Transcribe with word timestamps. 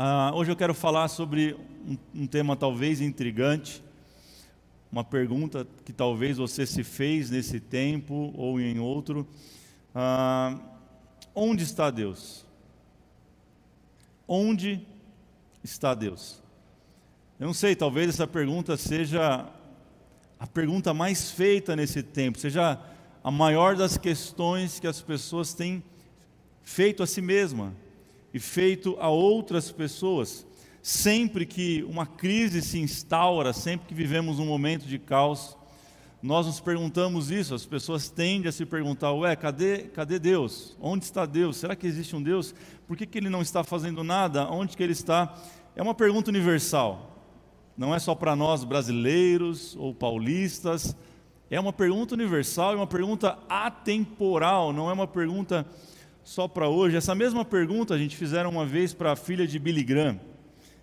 Ah, 0.00 0.30
hoje 0.32 0.48
eu 0.48 0.54
quero 0.54 0.74
falar 0.74 1.08
sobre 1.08 1.56
um, 1.84 2.22
um, 2.22 2.24
tema 2.24 2.54
talvez 2.54 3.00
intrigante, 3.00 3.82
uma 4.92 5.02
pergunta 5.02 5.66
que 5.84 5.92
talvez 5.92 6.36
você 6.36 6.64
se 6.64 6.84
fez 6.84 7.30
nesse 7.30 7.58
tempo 7.58 8.32
ou 8.36 8.60
em 8.60 8.78
outro. 8.78 9.26
Ah, 9.92 10.56
onde 11.34 11.64
está 11.64 11.90
Deus? 11.90 12.46
Onde 14.28 14.86
está 15.64 15.94
Deus? 15.94 16.40
Eu 17.40 17.48
não 17.48 17.54
sei, 17.54 17.74
talvez 17.74 18.08
essa 18.10 18.26
pergunta 18.28 18.76
seja 18.76 19.48
a 20.38 20.46
pergunta 20.46 20.94
mais 20.94 21.32
feita 21.32 21.74
nesse 21.74 22.04
tempo, 22.04 22.38
seja 22.38 22.80
a 23.24 23.32
maior 23.32 23.74
das 23.74 23.98
questões 23.98 24.78
que 24.78 24.86
as 24.86 25.02
pessoas 25.02 25.54
têm 25.54 25.82
feito 26.62 27.02
a 27.02 27.06
si 27.06 27.20
mesma 27.20 27.74
e 28.32 28.38
feito 28.38 28.96
a 29.00 29.08
outras 29.08 29.70
pessoas. 29.70 30.46
Sempre 30.82 31.44
que 31.44 31.84
uma 31.88 32.06
crise 32.06 32.62
se 32.62 32.78
instaura, 32.78 33.52
sempre 33.52 33.88
que 33.88 33.94
vivemos 33.94 34.38
um 34.38 34.46
momento 34.46 34.86
de 34.86 34.98
caos, 34.98 35.56
nós 36.20 36.46
nos 36.46 36.58
perguntamos 36.58 37.30
isso, 37.30 37.54
as 37.54 37.64
pessoas 37.64 38.08
tendem 38.08 38.48
a 38.48 38.52
se 38.52 38.66
perguntar: 38.66 39.12
ué, 39.12 39.36
cadê, 39.36 39.82
cadê 39.82 40.18
Deus? 40.18 40.76
Onde 40.80 41.04
está 41.04 41.24
Deus? 41.24 41.56
Será 41.56 41.76
que 41.76 41.86
existe 41.86 42.16
um 42.16 42.22
Deus? 42.22 42.54
Por 42.86 42.96
que, 42.96 43.06
que 43.06 43.18
ele 43.18 43.30
não 43.30 43.40
está 43.40 43.62
fazendo 43.62 44.02
nada? 44.02 44.50
Onde 44.50 44.76
que 44.76 44.82
ele 44.82 44.92
está? 44.92 45.32
É 45.76 45.82
uma 45.82 45.94
pergunta 45.94 46.30
universal, 46.30 47.24
não 47.76 47.94
é 47.94 48.00
só 48.00 48.14
para 48.16 48.34
nós 48.34 48.64
brasileiros 48.64 49.76
ou 49.76 49.94
paulistas, 49.94 50.96
é 51.48 51.60
uma 51.60 51.72
pergunta 51.72 52.14
universal, 52.14 52.72
é 52.72 52.76
uma 52.76 52.86
pergunta 52.86 53.38
atemporal, 53.48 54.72
não 54.72 54.90
é 54.90 54.92
uma 54.92 55.06
pergunta 55.06 55.64
só 56.28 56.46
para 56.46 56.68
hoje. 56.68 56.94
Essa 56.94 57.14
mesma 57.14 57.42
pergunta 57.42 57.94
a 57.94 57.98
gente 57.98 58.14
fizeram 58.14 58.50
uma 58.50 58.66
vez 58.66 58.92
para 58.92 59.12
a 59.12 59.16
filha 59.16 59.46
de 59.46 59.58
Billy 59.58 59.82
Graham, 59.82 60.20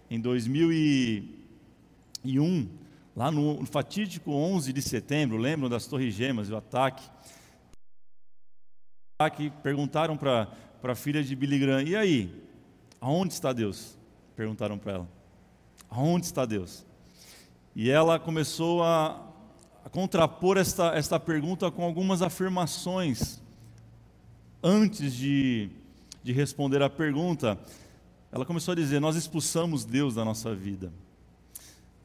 em 0.09 0.19
2001, 0.19 2.67
lá 3.15 3.29
no 3.29 3.63
fatídico 3.63 4.31
11 4.31 4.73
de 4.73 4.81
setembro, 4.81 5.37
lembram 5.37 5.69
das 5.69 5.85
Torres 5.85 6.15
Gêmeas, 6.15 6.49
o 6.49 6.55
ataque? 6.55 7.07
Perguntaram 9.61 10.17
para 10.17 10.49
a 10.81 10.95
filha 10.95 11.23
de 11.23 11.35
Billy 11.35 11.59
Graham, 11.59 11.83
e 11.83 11.95
aí, 11.95 12.43
aonde 12.99 13.33
está 13.33 13.53
Deus? 13.53 13.99
Perguntaram 14.35 14.79
para 14.79 14.93
ela, 14.93 15.07
aonde 15.87 16.25
está 16.25 16.43
Deus? 16.43 16.83
E 17.75 17.91
ela 17.91 18.17
começou 18.17 18.83
a, 18.83 19.31
a 19.85 19.91
contrapor 19.91 20.57
esta, 20.57 20.95
esta 20.95 21.19
pergunta 21.19 21.69
com 21.69 21.83
algumas 21.83 22.23
afirmações 22.23 23.44
antes 24.65 25.13
de, 25.13 25.69
de 26.23 26.33
responder 26.33 26.81
a 26.81 26.89
pergunta, 26.89 27.59
ela 28.31 28.43
começou 28.43 28.71
a 28.71 28.75
dizer: 28.75 28.99
Nós 28.99 29.15
expulsamos 29.15 29.85
Deus 29.85 30.15
da 30.15 30.25
nossa 30.25 30.55
vida. 30.55 30.91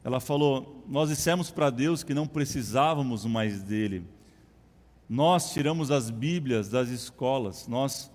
Ela 0.03 0.19
falou: 0.19 0.85
Nós 0.87 1.09
dissemos 1.09 1.49
para 1.49 1.71
Deus 1.71 2.03
que 2.03 2.13
não 2.13 2.27
precisávamos 2.27 3.25
mais 3.25 3.63
dele. 3.63 4.05
Nós 5.09 5.51
tiramos 5.51 5.89
as 5.89 6.11
Bíblias 6.11 6.69
das 6.69 6.89
escolas, 6.89 7.67
nós 7.67 8.11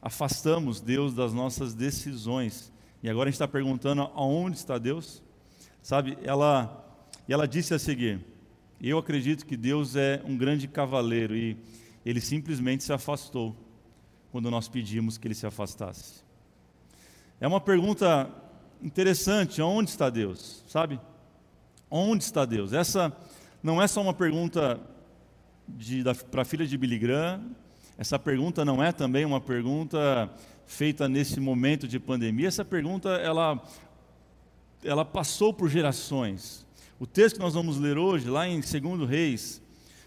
afastamos 0.00 0.80
Deus 0.80 1.14
das 1.14 1.34
nossas 1.34 1.74
decisões. 1.74 2.72
E 3.02 3.08
agora 3.08 3.28
a 3.28 3.30
gente 3.30 3.36
está 3.36 3.46
perguntando 3.46 4.02
aonde 4.14 4.56
está 4.56 4.78
Deus? 4.78 5.22
Sabe, 5.82 6.18
ela, 6.22 6.84
e 7.28 7.32
ela 7.34 7.46
disse 7.46 7.74
a 7.74 7.78
seguir: 7.78 8.24
Eu 8.80 8.96
acredito 8.96 9.44
que 9.44 9.58
Deus 9.58 9.94
é 9.94 10.22
um 10.24 10.38
grande 10.38 10.66
cavaleiro 10.66 11.36
e 11.36 11.58
ele 12.04 12.20
simplesmente 12.20 12.82
se 12.82 12.94
afastou 12.94 13.54
quando 14.30 14.50
nós 14.50 14.68
pedimos 14.68 15.18
que 15.18 15.26
ele 15.26 15.34
se 15.34 15.46
afastasse. 15.46 16.22
É 17.40 17.46
uma 17.46 17.60
pergunta 17.60 18.30
interessante: 18.82 19.60
onde 19.62 19.90
está 19.90 20.10
Deus? 20.10 20.64
Sabe? 20.68 21.00
Onde 21.90 22.24
está 22.24 22.44
Deus? 22.44 22.72
Essa 22.72 23.14
não 23.62 23.82
é 23.82 23.86
só 23.86 24.00
uma 24.00 24.14
pergunta 24.14 24.80
para 26.30 26.42
a 26.42 26.44
filha 26.44 26.66
de 26.66 26.76
Billy 26.76 26.98
Graham, 26.98 27.42
essa 27.96 28.18
pergunta 28.18 28.64
não 28.64 28.82
é 28.82 28.92
também 28.92 29.24
uma 29.24 29.40
pergunta 29.40 30.30
feita 30.66 31.08
nesse 31.08 31.38
momento 31.38 31.86
de 31.86 31.98
pandemia, 31.98 32.48
essa 32.48 32.64
pergunta 32.64 33.10
ela, 33.10 33.62
ela 34.82 35.04
passou 35.04 35.52
por 35.52 35.68
gerações. 35.68 36.66
O 36.98 37.06
texto 37.06 37.36
que 37.36 37.42
nós 37.42 37.54
vamos 37.54 37.78
ler 37.78 37.98
hoje, 37.98 38.28
lá 38.28 38.46
em 38.48 38.60
2 38.60 39.08
Reis, 39.08 39.62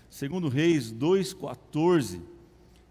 2 0.10 0.54
Reis 0.54 0.94
2,14, 0.94 2.22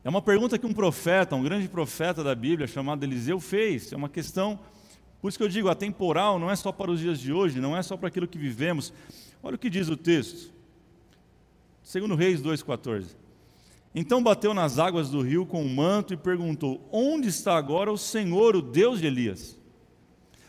é 0.05 0.09
uma 0.09 0.21
pergunta 0.21 0.59
que 0.59 0.67
um 0.67 0.73
profeta, 0.73 1.37
um 1.37 1.43
grande 1.43 1.69
profeta 1.69 2.25
da 2.25 2.35
Bíblia, 2.35 2.67
chamado 2.67 3.05
Eliseu, 3.05 3.39
fez. 3.39 3.93
É 3.93 3.97
uma 3.97 4.09
questão, 4.09 4.59
por 5.21 5.29
isso 5.29 5.39
que 5.39 5.45
eu 5.45 5.49
digo, 5.49 5.69
atemporal, 5.69 6.39
não 6.39 6.51
é 6.51 6.57
só 6.57 6.73
para 6.73 6.91
os 6.91 6.99
dias 6.99 7.21
de 7.21 7.33
hoje, 7.33 7.61
não 7.61 7.77
é 7.77 7.83
só 7.83 7.97
para 7.97 8.09
aquilo 8.09 8.27
que 8.27 8.39
vivemos. 8.39 8.93
Olha 9.43 9.55
o 9.55 9.59
que 9.59 9.71
diz 9.71 9.89
o 9.89 9.97
texto. 9.97 10.53
Segundo 11.83 12.17
Reis 12.17 12.43
2,14. 12.43 13.07
Então 13.95 14.23
bateu 14.23 14.55
nas 14.55 14.79
águas 14.79 15.11
do 15.11 15.21
rio 15.21 15.45
com 15.45 15.63
o 15.63 15.67
um 15.67 15.75
manto 15.75 16.15
e 16.15 16.17
perguntou: 16.17 16.89
Onde 16.91 17.29
está 17.29 17.57
agora 17.57 17.93
o 17.93 17.99
Senhor, 17.99 18.57
o 18.57 18.63
Deus 18.63 19.01
de 19.01 19.07
Elias? 19.07 19.59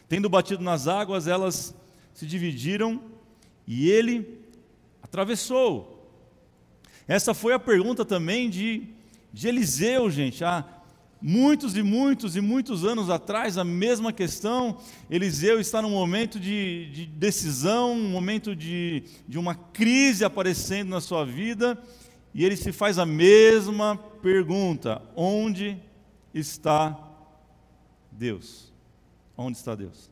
Tendo 0.07 0.29
batido 0.29 0.63
nas 0.63 0.87
águas, 0.87 1.27
elas 1.27 1.75
se 2.13 2.25
dividiram 2.25 3.01
e 3.67 3.89
ele 3.89 4.39
atravessou. 5.01 6.09
Essa 7.07 7.33
foi 7.33 7.53
a 7.53 7.59
pergunta 7.59 8.05
também 8.05 8.49
de 8.49 8.87
de 9.33 9.47
Eliseu, 9.47 10.11
gente, 10.11 10.43
há 10.43 10.63
muitos 11.19 11.75
e 11.75 11.81
muitos 11.81 12.35
e 12.35 12.41
muitos 12.41 12.85
anos 12.85 13.09
atrás, 13.09 13.57
a 13.57 13.63
mesma 13.63 14.13
questão. 14.13 14.77
Eliseu 15.09 15.59
está 15.59 15.81
num 15.81 15.89
momento 15.89 16.39
de, 16.39 16.91
de 16.91 17.05
decisão, 17.07 17.93
um 17.93 18.09
momento 18.09 18.55
de, 18.55 19.03
de 19.27 19.39
uma 19.39 19.55
crise 19.55 20.23
aparecendo 20.23 20.89
na 20.89 21.01
sua 21.01 21.25
vida, 21.25 21.81
e 22.31 22.45
ele 22.45 22.55
se 22.55 22.71
faz 22.71 22.99
a 22.99 23.07
mesma 23.07 23.97
pergunta: 24.21 25.01
onde 25.15 25.77
está 26.31 26.95
Deus? 28.11 28.71
Onde 29.35 29.57
está 29.57 29.73
Deus? 29.73 30.11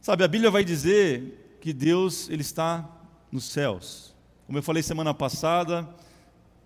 Sabe, 0.00 0.24
a 0.24 0.28
Bíblia 0.28 0.50
vai 0.50 0.64
dizer 0.64 1.58
que 1.60 1.72
Deus 1.72 2.28
ele 2.28 2.42
está 2.42 2.90
nos 3.30 3.44
céus. 3.44 4.14
Como 4.46 4.58
eu 4.58 4.62
falei 4.62 4.82
semana 4.82 5.14
passada, 5.14 5.88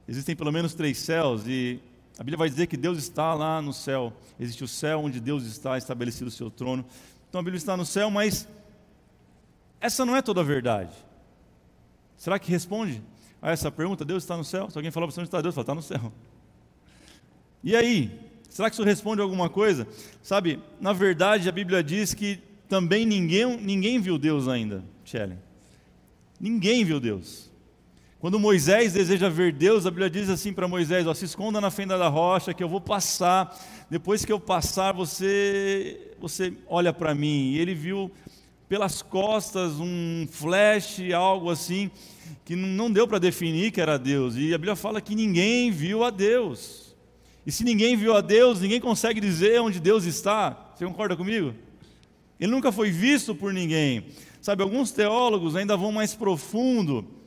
Existem 0.08 0.34
pelo 0.34 0.50
menos 0.50 0.72
três 0.72 0.96
céus 0.96 1.46
e 1.46 1.78
a 2.18 2.24
Bíblia 2.24 2.38
vai 2.38 2.48
dizer 2.48 2.66
que 2.66 2.76
Deus 2.76 2.96
está 2.96 3.34
lá 3.34 3.60
no 3.60 3.74
céu. 3.74 4.12
Existe 4.40 4.64
o 4.64 4.68
céu 4.68 5.00
onde 5.00 5.20
Deus 5.20 5.44
está 5.44 5.76
estabelecido 5.76 6.28
o 6.28 6.30
seu 6.30 6.50
trono. 6.50 6.84
Então 7.28 7.40
a 7.40 7.44
Bíblia 7.44 7.58
está 7.58 7.76
no 7.76 7.84
céu, 7.84 8.10
mas 8.10 8.48
essa 9.80 10.06
não 10.06 10.16
é 10.16 10.22
toda 10.22 10.40
a 10.40 10.44
verdade. 10.44 10.92
Será 12.16 12.38
que 12.38 12.50
responde 12.50 13.02
a 13.40 13.50
essa 13.50 13.70
pergunta? 13.70 14.04
Deus 14.04 14.24
está 14.24 14.36
no 14.36 14.44
céu? 14.44 14.70
Se 14.70 14.78
alguém 14.78 14.90
falar 14.90 15.06
para 15.06 15.14
você 15.14 15.20
onde 15.20 15.28
está 15.28 15.42
Deus, 15.42 15.54
fala, 15.54 15.62
está 15.62 15.74
no 15.74 15.82
céu. 15.82 16.12
E 17.62 17.76
aí? 17.76 18.10
Será 18.48 18.70
que 18.70 18.74
isso 18.74 18.82
responde 18.82 19.20
alguma 19.20 19.50
coisa? 19.50 19.86
Sabe, 20.22 20.58
na 20.80 20.94
verdade 20.94 21.48
a 21.48 21.52
Bíblia 21.52 21.84
diz 21.84 22.14
que 22.14 22.40
também 22.66 23.04
ninguém, 23.04 23.58
ninguém 23.58 24.00
viu 24.00 24.18
Deus 24.18 24.48
ainda, 24.48 24.82
Shelley. 25.04 25.38
Ninguém 26.40 26.84
viu 26.84 26.98
Deus. 26.98 27.48
Quando 28.20 28.36
Moisés 28.36 28.94
deseja 28.94 29.28
ver 29.28 29.52
Deus, 29.52 29.86
a 29.86 29.90
Bíblia 29.90 30.10
diz 30.10 30.28
assim 30.28 30.52
para 30.52 30.66
Moisés: 30.66 31.06
ó, 31.06 31.14
se 31.14 31.24
esconda 31.24 31.60
na 31.60 31.70
fenda 31.70 31.96
da 31.96 32.08
rocha, 32.08 32.52
que 32.52 32.64
eu 32.64 32.68
vou 32.68 32.80
passar. 32.80 33.56
Depois 33.88 34.24
que 34.24 34.32
eu 34.32 34.40
passar, 34.40 34.92
você, 34.92 36.14
você 36.18 36.52
olha 36.66 36.92
para 36.92 37.14
mim. 37.14 37.52
E 37.52 37.58
ele 37.58 37.76
viu 37.76 38.10
pelas 38.68 39.02
costas 39.02 39.74
um 39.78 40.26
flash, 40.28 41.00
algo 41.14 41.48
assim, 41.48 41.92
que 42.44 42.56
não 42.56 42.90
deu 42.90 43.06
para 43.06 43.20
definir 43.20 43.70
que 43.70 43.80
era 43.80 43.96
Deus. 43.96 44.34
E 44.34 44.52
a 44.52 44.58
Bíblia 44.58 44.74
fala 44.74 45.00
que 45.00 45.14
ninguém 45.14 45.70
viu 45.70 46.02
a 46.02 46.10
Deus. 46.10 46.96
E 47.46 47.52
se 47.52 47.62
ninguém 47.62 47.96
viu 47.96 48.16
a 48.16 48.20
Deus, 48.20 48.60
ninguém 48.60 48.80
consegue 48.80 49.20
dizer 49.20 49.60
onde 49.60 49.78
Deus 49.78 50.04
está. 50.04 50.72
Você 50.74 50.84
concorda 50.84 51.16
comigo? 51.16 51.54
Ele 52.40 52.50
nunca 52.50 52.72
foi 52.72 52.90
visto 52.90 53.32
por 53.32 53.52
ninguém. 53.52 54.06
Sabe, 54.42 54.64
alguns 54.64 54.90
teólogos 54.90 55.54
ainda 55.54 55.76
vão 55.76 55.92
mais 55.92 56.16
profundo 56.16 57.17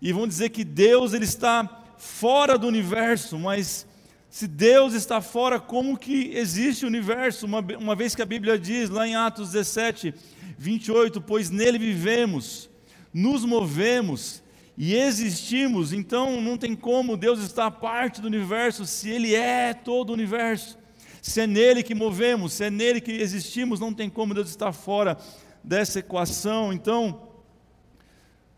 e 0.00 0.12
vão 0.12 0.26
dizer 0.26 0.50
que 0.50 0.64
Deus 0.64 1.12
ele 1.12 1.24
está 1.24 1.82
fora 1.98 2.56
do 2.56 2.66
universo, 2.66 3.38
mas 3.38 3.86
se 4.30 4.46
Deus 4.46 4.94
está 4.94 5.20
fora, 5.20 5.58
como 5.58 5.98
que 5.98 6.30
existe 6.34 6.84
o 6.84 6.88
universo? 6.88 7.46
Uma, 7.46 7.60
uma 7.78 7.96
vez 7.96 8.14
que 8.14 8.22
a 8.22 8.26
Bíblia 8.26 8.58
diz 8.58 8.88
lá 8.88 9.06
em 9.06 9.16
Atos 9.16 9.50
17, 9.50 10.14
28, 10.56 11.20
pois 11.20 11.50
nele 11.50 11.78
vivemos, 11.78 12.70
nos 13.12 13.44
movemos 13.44 14.42
e 14.78 14.94
existimos, 14.94 15.92
então 15.92 16.40
não 16.40 16.56
tem 16.56 16.74
como 16.74 17.16
Deus 17.16 17.40
estar 17.40 17.70
parte 17.70 18.20
do 18.20 18.26
universo 18.26 18.86
se 18.86 19.10
Ele 19.10 19.34
é 19.34 19.74
todo 19.74 20.10
o 20.10 20.14
universo. 20.14 20.78
Se 21.20 21.42
é 21.42 21.46
nele 21.46 21.82
que 21.82 21.94
movemos, 21.94 22.54
se 22.54 22.64
é 22.64 22.70
nele 22.70 23.00
que 23.00 23.12
existimos, 23.12 23.78
não 23.78 23.92
tem 23.92 24.08
como 24.08 24.32
Deus 24.32 24.48
estar 24.48 24.72
fora 24.72 25.18
dessa 25.62 25.98
equação. 25.98 26.72
Então, 26.72 27.29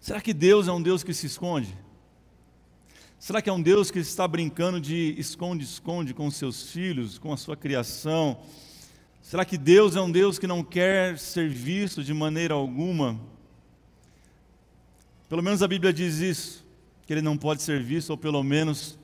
Será 0.03 0.21
que 0.21 0.35
Deus 0.35 0.67
é 0.67 0.73
um 0.73 0.83
Deus 0.83 1.05
que 1.05 1.15
se 1.15 1.27
esconde? 1.27 1.79
Será 3.21 3.41
que 3.41 3.49
é 3.49 3.53
um 3.53 3.63
Deus 3.63 3.89
que 3.89 4.01
está 4.01 4.27
brincando 4.27 4.81
de 4.81 5.15
esconde-esconde 5.17 6.13
com 6.13 6.29
seus 6.29 6.73
filhos, 6.73 7.19
com 7.19 7.33
a 7.33 7.37
sua 7.37 7.57
criação? 7.57 8.41
Será 9.23 9.45
que 9.45 9.57
Deus 9.57 9.95
é 9.95 10.01
um 10.01 10.11
Deus 10.11 10.41
que 10.41 10.47
não 10.49 10.65
quer 10.65 11.17
ser 11.21 11.49
visto 11.49 12.03
de 12.03 12.13
maneira 12.13 12.53
alguma? 12.53 13.17
Pelo 15.29 15.41
menos 15.41 15.63
a 15.63 15.69
Bíblia 15.69 15.93
diz 15.93 16.19
isso, 16.19 16.67
que 17.07 17.13
ele 17.13 17.23
não 17.23 17.39
pode 17.39 17.63
ser 17.63 17.81
visto, 17.81 18.11
ou 18.11 18.17
pelo 18.17 18.43
menos 18.43 18.99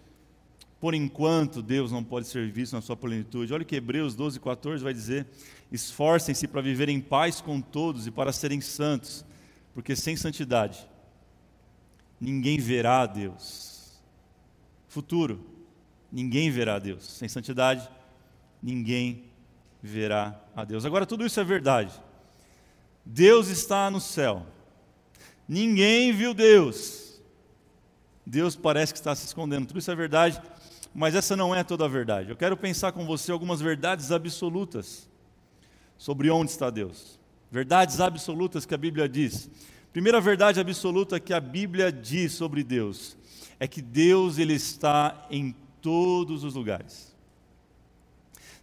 por 0.81 0.95
enquanto 0.95 1.63
Deus 1.63 1.93
não 1.93 2.03
pode 2.03 2.27
ser 2.27 2.51
visto 2.51 2.73
na 2.73 2.81
sua 2.81 2.97
plenitude. 2.97 3.55
Olha 3.55 3.65
que 3.65 3.77
Hebreus 3.77 4.17
12, 4.17 4.41
14 4.41 4.83
vai 4.83 4.93
dizer: 4.93 5.29
esforcem-se 5.71 6.49
para 6.49 6.61
viver 6.61 6.89
em 6.89 7.01
paz 7.01 7.41
com 7.41 7.61
todos 7.61 8.09
e 8.09 8.11
para 8.11 8.33
serem 8.33 8.61
santos, 8.61 9.25
porque 9.79 9.95
sem 9.95 10.17
santidade 10.17 10.89
ninguém 12.21 12.59
verá 12.59 13.03
a 13.03 13.07
Deus. 13.07 14.03
Futuro, 14.89 15.39
ninguém 16.11 16.51
verá 16.51 16.75
a 16.75 16.79
Deus. 16.81 17.05
Sem 17.05 17.29
santidade, 17.29 17.89
ninguém 18.61 19.27
verá 19.81 20.37
a 20.57 20.65
Deus. 20.65 20.85
Agora, 20.85 21.07
tudo 21.07 21.25
isso 21.25 21.39
é 21.39 21.45
verdade. 21.45 21.93
Deus 23.05 23.47
está 23.47 23.89
no 23.89 24.01
céu. 24.01 24.45
Ninguém 25.49 26.13
viu 26.13 26.35
Deus. 26.35 27.23
Deus 28.27 28.57
parece 28.57 28.93
que 28.93 28.99
está 28.99 29.15
se 29.15 29.27
escondendo. 29.27 29.69
Tudo 29.69 29.79
isso 29.79 29.93
é 29.93 29.95
verdade, 29.95 30.43
mas 30.93 31.15
essa 31.15 31.37
não 31.37 31.55
é 31.55 31.63
toda 31.63 31.85
a 31.85 31.89
verdade. 31.89 32.31
Eu 32.31 32.37
quero 32.37 32.57
pensar 32.57 32.91
com 32.91 33.07
você 33.07 33.31
algumas 33.31 33.61
verdades 33.61 34.11
absolutas 34.11 35.09
sobre 35.97 36.31
onde 36.31 36.51
está 36.51 36.69
Deus. 36.69 37.17
Verdades 37.51 38.01
absolutas 38.01 38.67
que 38.67 38.75
a 38.75 38.79
Bíblia 38.79 39.09
diz. 39.09 39.51
Primeira 39.93 40.21
verdade 40.21 40.61
absoluta 40.61 41.19
que 41.19 41.33
a 41.33 41.41
Bíblia 41.41 41.91
diz 41.91 42.33
sobre 42.33 42.63
Deus 42.63 43.17
é 43.59 43.67
que 43.67 43.83
Deus 43.83 44.39
ele 44.39 44.55
está 44.55 45.27
em 45.31 45.55
todos 45.81 46.45
os 46.45 46.55
lugares. 46.55 47.17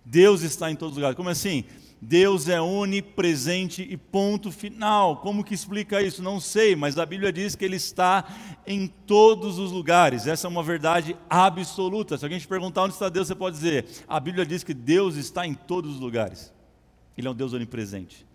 Deus 0.05 0.41
está 0.43 0.69
em 0.69 0.75
todos 0.75 0.93
os 0.93 0.97
lugares. 0.97 1.17
Como 1.17 1.29
assim? 1.29 1.65
Deus 1.99 2.47
é 2.47 2.61
onipresente 2.61 3.81
e 3.81 3.97
ponto 3.97 4.51
final. 4.51 5.17
Como 5.17 5.43
que 5.43 5.55
explica 5.55 6.01
isso? 6.01 6.21
Não 6.21 6.39
sei, 6.39 6.75
mas 6.75 6.99
a 6.99 7.05
Bíblia 7.05 7.33
diz 7.33 7.55
que 7.55 7.65
Ele 7.65 7.77
está 7.77 8.23
em 8.67 8.87
todos 8.87 9.57
os 9.57 9.71
lugares. 9.71 10.27
Essa 10.27 10.47
é 10.47 10.49
uma 10.49 10.61
verdade 10.61 11.17
absoluta. 11.27 12.17
Se 12.17 12.23
alguém 12.23 12.39
te 12.39 12.47
perguntar 12.47 12.83
onde 12.83 12.93
está 12.93 13.09
Deus, 13.09 13.27
você 13.27 13.35
pode 13.35 13.55
dizer: 13.55 13.85
a 14.07 14.19
Bíblia 14.19 14.45
diz 14.45 14.63
que 14.63 14.73
Deus 14.73 15.15
está 15.15 15.47
em 15.47 15.55
todos 15.55 15.95
os 15.95 15.99
lugares. 15.99 16.53
Ele 17.17 17.27
é 17.27 17.31
um 17.31 17.35
Deus 17.35 17.53
onipresente. 17.53 18.25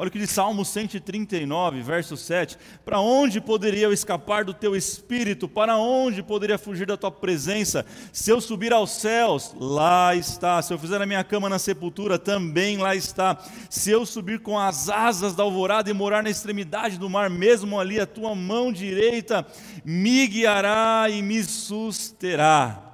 Olha 0.00 0.06
o 0.06 0.10
que 0.12 0.18
diz 0.20 0.30
Salmo 0.30 0.64
139, 0.64 1.82
verso 1.82 2.16
7. 2.16 2.56
Para 2.84 3.00
onde 3.00 3.40
poderia 3.40 3.86
eu 3.86 3.92
escapar 3.92 4.44
do 4.44 4.54
teu 4.54 4.76
espírito? 4.76 5.48
Para 5.48 5.76
onde 5.76 6.22
poderia 6.22 6.56
fugir 6.56 6.86
da 6.86 6.96
tua 6.96 7.10
presença? 7.10 7.84
Se 8.12 8.30
eu 8.30 8.40
subir 8.40 8.72
aos 8.72 8.92
céus, 8.92 9.52
lá 9.58 10.14
está. 10.14 10.62
Se 10.62 10.72
eu 10.72 10.78
fizer 10.78 11.02
a 11.02 11.06
minha 11.06 11.24
cama 11.24 11.48
na 11.48 11.58
sepultura, 11.58 12.16
também 12.16 12.76
lá 12.76 12.94
está. 12.94 13.36
Se 13.68 13.90
eu 13.90 14.06
subir 14.06 14.38
com 14.38 14.56
as 14.56 14.88
asas 14.88 15.34
da 15.34 15.42
alvorada 15.42 15.90
e 15.90 15.92
morar 15.92 16.22
na 16.22 16.30
extremidade 16.30 16.96
do 16.96 17.10
mar, 17.10 17.28
mesmo 17.28 17.80
ali 17.80 17.98
a 17.98 18.06
tua 18.06 18.36
mão 18.36 18.72
direita 18.72 19.44
me 19.84 20.28
guiará 20.28 21.06
e 21.10 21.20
me 21.20 21.42
susterá. 21.42 22.87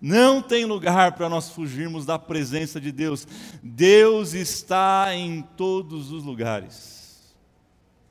Não 0.00 0.40
tem 0.40 0.64
lugar 0.64 1.12
para 1.12 1.28
nós 1.28 1.50
fugirmos 1.50 2.06
da 2.06 2.18
presença 2.18 2.80
de 2.80 2.92
Deus. 2.92 3.26
Deus 3.62 4.32
está 4.32 5.14
em 5.14 5.42
todos 5.42 6.12
os 6.12 6.22
lugares. 6.24 7.34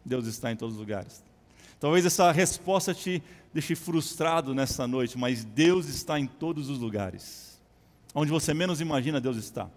Deus 0.03 0.27
está 0.27 0.51
em 0.51 0.55
todos 0.55 0.75
os 0.75 0.79
lugares. 0.79 1.23
Talvez 1.79 2.05
essa 2.05 2.31
resposta 2.31 2.93
te 2.93 3.21
deixe 3.53 3.75
frustrado 3.75 4.53
nessa 4.53 4.87
noite, 4.87 5.17
mas 5.17 5.43
Deus 5.43 5.87
está 5.87 6.19
em 6.19 6.27
todos 6.27 6.69
os 6.69 6.79
lugares. 6.79 7.59
Onde 8.13 8.31
você 8.31 8.53
menos 8.53 8.81
imagina, 8.81 9.21
Deus 9.21 9.37
está. 9.37 9.69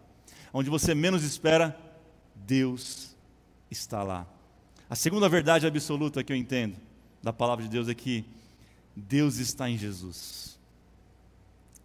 Onde 0.52 0.70
você 0.70 0.94
menos 0.94 1.22
espera, 1.22 1.78
Deus 2.34 3.14
está 3.70 4.02
lá. 4.02 4.26
A 4.88 4.96
segunda 4.96 5.28
verdade 5.28 5.66
absoluta 5.66 6.24
que 6.24 6.32
eu 6.32 6.36
entendo 6.36 6.76
da 7.22 7.32
palavra 7.32 7.64
de 7.64 7.70
Deus 7.70 7.88
é 7.88 7.94
que 7.94 8.24
Deus 8.96 9.36
está 9.36 9.70
em 9.70 9.78
Jesus. 9.78 10.58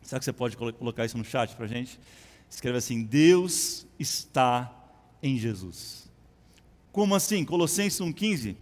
Será 0.05 0.19
que 0.19 0.25
você 0.25 0.31
pode 0.31 0.55
colocar 0.55 1.03
isso 1.03 1.17
no 1.17 1.25
chat 1.25 1.55
para 1.55 1.65
a 1.65 1.67
gente? 1.67 1.99
Escreve 2.47 2.77
assim: 2.77 3.03
Deus 3.03 3.87
está 3.99 4.71
em 5.21 5.35
Jesus. 5.35 6.07
Como 6.91 7.15
assim? 7.15 7.43
Colossenses 7.43 7.99
1,15 7.99 8.55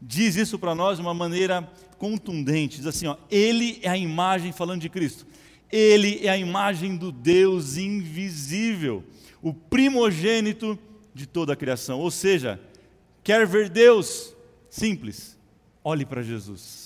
diz 0.00 0.36
isso 0.36 0.58
para 0.58 0.74
nós 0.74 0.98
de 0.98 1.02
uma 1.02 1.14
maneira 1.14 1.62
contundente. 1.96 2.76
Diz 2.76 2.86
assim: 2.86 3.06
ó, 3.06 3.16
Ele 3.30 3.80
é 3.82 3.88
a 3.88 3.96
imagem, 3.96 4.52
falando 4.52 4.82
de 4.82 4.90
Cristo, 4.90 5.26
Ele 5.72 6.20
é 6.22 6.28
a 6.28 6.36
imagem 6.36 6.98
do 6.98 7.10
Deus 7.10 7.78
invisível, 7.78 9.02
o 9.40 9.54
primogênito 9.54 10.78
de 11.14 11.24
toda 11.26 11.54
a 11.54 11.56
criação. 11.56 11.98
Ou 11.98 12.10
seja, 12.10 12.60
quer 13.24 13.46
ver 13.46 13.70
Deus? 13.70 14.34
Simples, 14.68 15.34
olhe 15.82 16.04
para 16.04 16.22
Jesus. 16.22 16.79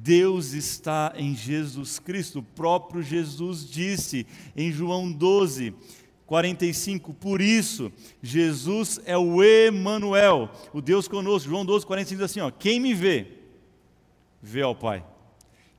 Deus 0.00 0.52
está 0.52 1.12
em 1.16 1.34
Jesus 1.34 1.98
Cristo. 1.98 2.38
O 2.38 2.42
próprio 2.42 3.02
Jesus 3.02 3.68
disse 3.68 4.26
em 4.56 4.70
João 4.70 5.10
12, 5.10 5.74
45, 6.24 7.12
por 7.14 7.40
isso 7.40 7.90
Jesus 8.22 9.00
é 9.04 9.18
o 9.18 9.42
Emanuel, 9.42 10.50
o 10.72 10.80
Deus 10.80 11.08
conosco. 11.08 11.48
João 11.48 11.64
12, 11.64 11.84
45 11.84 12.20
diz 12.20 12.30
assim, 12.30 12.40
ó, 12.40 12.50
quem 12.50 12.78
me 12.78 12.94
vê, 12.94 13.26
vê 14.40 14.62
ao 14.62 14.74
Pai. 14.74 15.04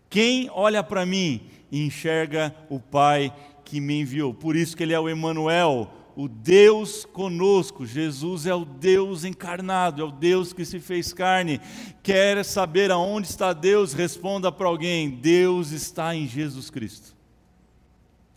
Quem 0.10 0.50
olha 0.52 0.84
para 0.84 1.06
mim 1.06 1.42
enxerga 1.72 2.54
o 2.70 2.80
Pai 2.80 3.34
que 3.64 3.80
me 3.80 4.02
enviou. 4.02 4.34
Por 4.34 4.56
isso 4.56 4.76
que 4.76 4.84
ele 4.84 4.94
é 4.94 5.00
o 5.00 5.08
Emanuel, 5.08 5.94
o 6.20 6.28
Deus 6.28 7.06
conosco. 7.06 7.86
Jesus 7.86 8.46
é 8.46 8.54
o 8.54 8.66
Deus 8.66 9.24
encarnado, 9.24 10.02
é 10.02 10.06
o 10.06 10.12
Deus 10.12 10.52
que 10.52 10.66
se 10.66 10.78
fez 10.78 11.14
carne. 11.14 11.62
Quer 12.04 12.44
saber 12.44 12.92
aonde 12.92 13.30
está 13.30 13.54
Deus? 13.54 13.94
Responda 13.94 14.52
para 14.52 14.68
alguém: 14.68 15.10
Deus 15.10 15.72
está 15.72 16.14
em 16.14 16.28
Jesus 16.28 16.70
Cristo. 16.70 17.16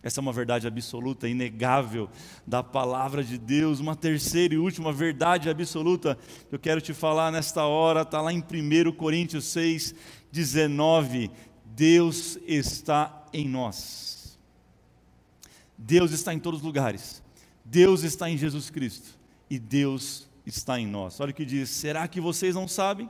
Essa 0.01 0.21
é 0.21 0.21
uma 0.21 0.31
verdade 0.31 0.65
absoluta, 0.65 1.27
inegável 1.27 2.09
da 2.47 2.63
palavra 2.63 3.21
de 3.21 3.37
Deus. 3.37 3.81
Uma 3.81 3.97
terceira 3.97 4.53
e 4.53 4.57
última 4.57 4.93
verdade 4.93 5.49
absoluta 5.49 6.17
que 6.47 6.55
eu 6.55 6.59
quero 6.59 6.79
te 6.79 6.93
falar 6.93 7.33
nesta 7.33 7.65
hora 7.65 8.03
está 8.03 8.21
lá 8.21 8.31
em 8.31 8.39
1 8.39 8.93
Coríntios 8.93 9.43
6, 9.47 9.93
19. 10.31 11.29
Deus 11.65 12.39
está 12.47 13.25
em 13.33 13.45
nós. 13.45 14.39
Deus 15.77 16.13
está 16.13 16.33
em 16.33 16.39
todos 16.39 16.61
os 16.61 16.65
lugares. 16.65 17.22
Deus 17.63 18.03
está 18.03 18.29
em 18.29 18.37
Jesus 18.37 18.69
Cristo 18.69 19.17
e 19.49 19.57
Deus 19.57 20.27
está 20.45 20.79
em 20.79 20.85
nós. 20.85 21.19
Olha 21.19 21.31
o 21.31 21.33
que 21.33 21.45
diz: 21.45 21.69
será 21.69 22.07
que 22.07 22.19
vocês 22.19 22.55
não 22.55 22.67
sabem 22.67 23.09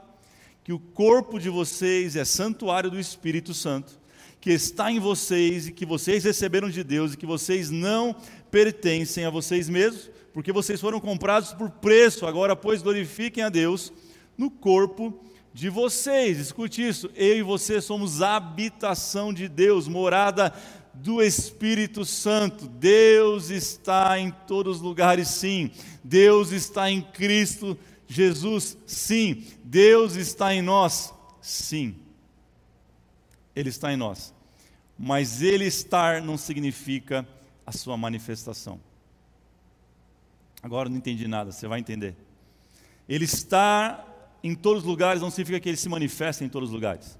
que 0.62 0.72
o 0.72 0.78
corpo 0.78 1.38
de 1.38 1.50
vocês 1.50 2.16
é 2.16 2.24
santuário 2.24 2.90
do 2.90 2.98
Espírito 2.98 3.52
Santo, 3.52 4.00
que 4.40 4.50
está 4.50 4.90
em 4.90 4.98
vocês 4.98 5.66
e 5.66 5.72
que 5.72 5.84
vocês 5.84 6.24
receberam 6.24 6.70
de 6.70 6.82
Deus 6.82 7.12
e 7.12 7.16
que 7.16 7.26
vocês 7.26 7.70
não 7.70 8.16
pertencem 8.50 9.24
a 9.24 9.30
vocês 9.30 9.68
mesmos, 9.68 10.10
porque 10.32 10.52
vocês 10.52 10.80
foram 10.80 11.00
comprados 11.00 11.52
por 11.52 11.68
preço, 11.70 12.26
agora, 12.26 12.56
pois, 12.56 12.80
glorifiquem 12.80 13.44
a 13.44 13.48
Deus 13.48 13.92
no 14.38 14.50
corpo 14.50 15.20
de 15.52 15.68
vocês. 15.68 16.38
Escute 16.38 16.86
isso, 16.86 17.10
eu 17.14 17.36
e 17.36 17.42
você 17.42 17.80
somos 17.80 18.22
habitação 18.22 19.32
de 19.34 19.48
Deus, 19.48 19.86
morada 19.86 20.52
do 20.94 21.22
Espírito 21.22 22.04
Santo. 22.04 22.66
Deus 22.66 23.50
está 23.50 24.18
em 24.18 24.30
todos 24.30 24.76
os 24.76 24.82
lugares, 24.82 25.28
sim. 25.28 25.70
Deus 26.02 26.50
está 26.50 26.90
em 26.90 27.02
Cristo 27.02 27.78
Jesus, 28.06 28.76
sim. 28.86 29.44
Deus 29.64 30.16
está 30.16 30.54
em 30.54 30.62
nós, 30.62 31.12
sim. 31.40 31.96
Ele 33.54 33.68
está 33.68 33.92
em 33.92 33.96
nós. 33.96 34.32
Mas 34.98 35.42
ele 35.42 35.64
estar 35.64 36.22
não 36.22 36.36
significa 36.36 37.26
a 37.66 37.72
sua 37.72 37.96
manifestação. 37.96 38.80
Agora 40.62 40.88
não 40.88 40.96
entendi 40.96 41.26
nada, 41.26 41.52
você 41.52 41.66
vai 41.66 41.80
entender. 41.80 42.14
Ele 43.08 43.24
está 43.24 44.06
em 44.44 44.54
todos 44.54 44.82
os 44.82 44.88
lugares 44.88 45.22
não 45.22 45.30
significa 45.30 45.58
que 45.58 45.70
ele 45.70 45.76
se 45.78 45.88
manifesta 45.88 46.44
em 46.44 46.50
todos 46.50 46.68
os 46.68 46.74
lugares. 46.74 47.18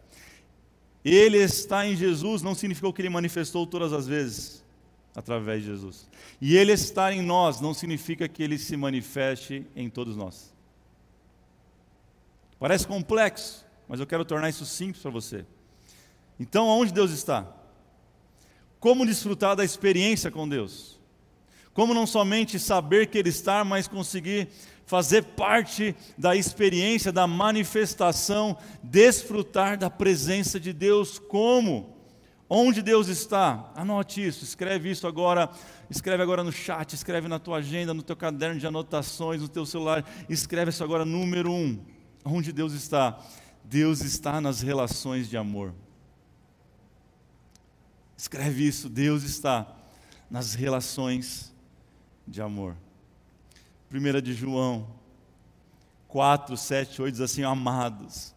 Ele 1.05 1.39
está 1.39 1.87
em 1.87 1.95
Jesus 1.95 2.41
não 2.41 2.55
significou 2.55 2.93
que 2.93 3.03
ele 3.03 3.11
manifestou 3.11 3.67
todas 3.67 3.93
as 3.93 4.07
vezes 4.07 4.65
através 5.15 5.63
de 5.63 5.69
Jesus. 5.69 6.09
E 6.41 6.57
ele 6.57 6.73
estar 6.73 7.13
em 7.13 7.23
nós 7.23 7.61
não 7.61 7.75
significa 7.75 8.29
que 8.29 8.43
ele 8.43 8.59
se 8.59 8.77
manifeste 8.77 9.67
em 9.77 9.89
todos 9.89 10.17
nós. 10.17 10.53
Parece 12.59 12.87
complexo, 12.87 13.67
mas 13.87 14.01
eu 14.01 14.07
quero 14.07 14.25
tornar 14.25 14.49
isso 14.49 14.65
simples 14.65 15.03
para 15.03 15.11
você. 15.11 15.45
Então, 16.41 16.69
aonde 16.69 16.93
Deus 16.93 17.11
está? 17.11 17.47
Como 18.81 19.07
desfrutar 19.07 19.55
da 19.55 19.65
experiência 19.65 20.31
com 20.31 20.49
Deus? 20.49 20.99
Como 21.75 21.93
não 21.93 22.07
somente 22.07 22.59
saber 22.59 23.09
que 23.09 23.19
Ele 23.19 23.31
está, 23.31 23.65
mas 23.65 23.89
conseguir 23.89 24.49
fazer 24.87 25.23
parte 25.23 25.95
da 26.17 26.37
experiência, 26.37 27.11
da 27.11 27.27
manifestação, 27.27 28.57
desfrutar 28.83 29.77
da 29.77 29.91
presença 29.91 30.61
de 30.61 30.73
Deus 30.73 31.19
como? 31.19 31.93
Onde 32.49 32.81
Deus 32.81 33.09
está? 33.09 33.73
Anote 33.75 34.25
isso, 34.25 34.45
escreve 34.45 34.91
isso 34.91 35.07
agora, 35.07 35.51
escreve 35.91 36.23
agora 36.23 36.45
no 36.45 36.53
chat, 36.53 36.93
escreve 36.93 37.27
na 37.27 37.39
tua 37.41 37.57
agenda, 37.57 37.93
no 37.93 38.03
teu 38.03 38.15
caderno 38.15 38.61
de 38.61 38.67
anotações, 38.67 39.41
no 39.41 39.49
teu 39.49 39.67
celular, 39.67 40.05
escreve 40.29 40.71
isso 40.71 40.85
agora, 40.85 41.05
número 41.05 41.51
um. 41.51 41.81
Onde 42.25 42.53
Deus 42.53 42.73
está? 42.73 43.19
Deus 43.65 44.03
está 44.03 44.41
nas 44.41 44.61
relações 44.61 45.29
de 45.29 45.37
amor. 45.37 45.75
Escreve 48.17 48.67
isso, 48.69 48.89
Deus 48.89 49.25
está 49.25 49.67
nas 50.31 50.55
relações 50.55 51.54
de 52.27 52.41
amor. 52.41 52.77
1 53.93 54.21
de 54.21 54.33
João 54.33 54.87
4, 56.09 56.57
7, 56.57 57.03
8 57.03 57.13
diz 57.13 57.21
assim: 57.21 57.43
Amados, 57.43 58.35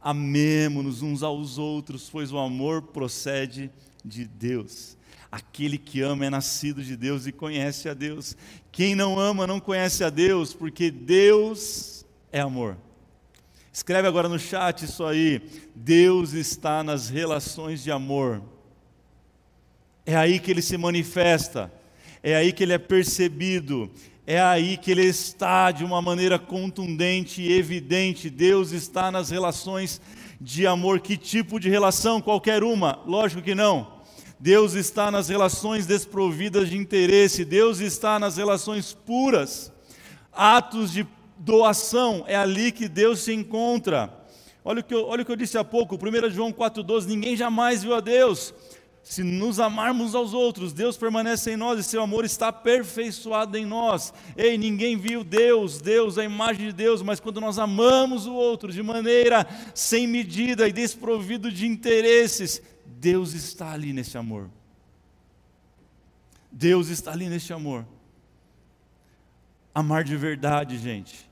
amemo-nos 0.00 1.02
uns 1.02 1.22
aos 1.22 1.58
outros, 1.58 2.08
pois 2.10 2.32
o 2.32 2.38
amor 2.38 2.82
procede 2.82 3.70
de 4.04 4.24
Deus. 4.24 4.96
Aquele 5.30 5.78
que 5.78 6.02
ama 6.02 6.26
é 6.26 6.30
nascido 6.30 6.82
de 6.82 6.96
Deus 6.96 7.26
e 7.26 7.32
conhece 7.32 7.88
a 7.88 7.94
Deus. 7.94 8.36
Quem 8.70 8.94
não 8.94 9.18
ama 9.18 9.46
não 9.46 9.60
conhece 9.60 10.04
a 10.04 10.10
Deus, 10.10 10.52
porque 10.52 10.90
Deus 10.90 12.04
é 12.30 12.40
amor. 12.40 12.76
Escreve 13.72 14.06
agora 14.06 14.28
no 14.28 14.38
chat 14.38 14.84
isso 14.84 15.04
aí. 15.04 15.40
Deus 15.74 16.34
está 16.34 16.82
nas 16.82 17.08
relações 17.08 17.82
de 17.82 17.90
amor. 17.90 18.42
É 20.04 20.14
aí 20.14 20.38
que 20.38 20.50
ele 20.50 20.60
se 20.60 20.76
manifesta, 20.76 21.72
é 22.22 22.36
aí 22.36 22.52
que 22.52 22.62
ele 22.62 22.72
é 22.72 22.78
percebido, 22.78 23.90
é 24.26 24.40
aí 24.40 24.76
que 24.76 24.90
ele 24.90 25.04
está 25.04 25.70
de 25.72 25.84
uma 25.84 26.00
maneira 26.00 26.38
contundente 26.38 27.42
e 27.42 27.52
evidente. 27.52 28.30
Deus 28.30 28.70
está 28.70 29.10
nas 29.10 29.30
relações 29.30 30.00
de 30.40 30.66
amor. 30.66 31.00
Que 31.00 31.16
tipo 31.16 31.58
de 31.58 31.68
relação? 31.68 32.20
Qualquer 32.20 32.62
uma? 32.62 33.00
Lógico 33.04 33.42
que 33.42 33.54
não. 33.54 34.00
Deus 34.38 34.74
está 34.74 35.10
nas 35.10 35.28
relações 35.28 35.86
desprovidas 35.86 36.68
de 36.68 36.76
interesse, 36.76 37.44
Deus 37.44 37.78
está 37.78 38.18
nas 38.18 38.36
relações 38.36 38.92
puras, 38.92 39.72
atos 40.32 40.92
de 40.92 41.06
doação, 41.38 42.24
é 42.26 42.34
ali 42.34 42.72
que 42.72 42.88
Deus 42.88 43.20
se 43.20 43.32
encontra. 43.32 44.12
Olha 44.64 44.80
o 44.80 44.84
que 44.84 44.94
eu, 44.94 45.06
olha 45.06 45.22
o 45.22 45.24
que 45.24 45.30
eu 45.30 45.36
disse 45.36 45.56
há 45.56 45.62
pouco, 45.62 45.96
1 45.96 46.30
João 46.30 46.52
4,12: 46.52 47.06
ninguém 47.06 47.36
jamais 47.36 47.84
viu 47.84 47.94
a 47.94 48.00
Deus. 48.00 48.52
Se 49.02 49.22
nos 49.22 49.58
amarmos 49.58 50.14
aos 50.14 50.32
outros, 50.32 50.72
Deus 50.72 50.96
permanece 50.96 51.52
em 51.52 51.56
nós 51.56 51.78
e 51.78 51.82
seu 51.82 52.02
amor 52.02 52.24
está 52.24 52.48
aperfeiçoado 52.48 53.58
em 53.58 53.66
nós. 53.66 54.14
Ei, 54.36 54.56
ninguém 54.56 54.96
viu 54.96 55.24
Deus, 55.24 55.80
Deus, 55.80 56.18
a 56.18 56.24
imagem 56.24 56.68
de 56.68 56.72
Deus, 56.72 57.02
mas 57.02 57.18
quando 57.18 57.40
nós 57.40 57.58
amamos 57.58 58.26
o 58.26 58.32
outro 58.32 58.72
de 58.72 58.82
maneira 58.82 59.46
sem 59.74 60.06
medida 60.06 60.68
e 60.68 60.72
desprovido 60.72 61.50
de 61.50 61.66
interesses, 61.66 62.62
Deus 62.86 63.34
está 63.34 63.72
ali 63.72 63.92
nesse 63.92 64.16
amor. 64.16 64.48
Deus 66.50 66.88
está 66.88 67.12
ali 67.12 67.28
nesse 67.28 67.52
amor. 67.52 67.84
Amar 69.74 70.04
de 70.04 70.16
verdade, 70.16 70.78
gente 70.78 71.31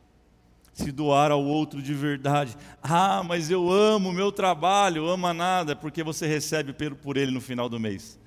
se 0.80 0.90
doar 0.90 1.30
ao 1.30 1.44
outro 1.44 1.82
de 1.82 1.94
verdade. 1.94 2.56
Ah, 2.82 3.22
mas 3.22 3.50
eu 3.50 3.70
amo 3.70 4.08
o 4.08 4.12
meu 4.12 4.32
trabalho, 4.32 5.08
ama 5.08 5.32
nada, 5.34 5.76
porque 5.76 6.02
você 6.02 6.26
recebe 6.26 6.72
por 6.72 7.16
ele 7.16 7.30
no 7.30 7.40
final 7.40 7.68
do 7.68 7.78
mês. 7.78 8.18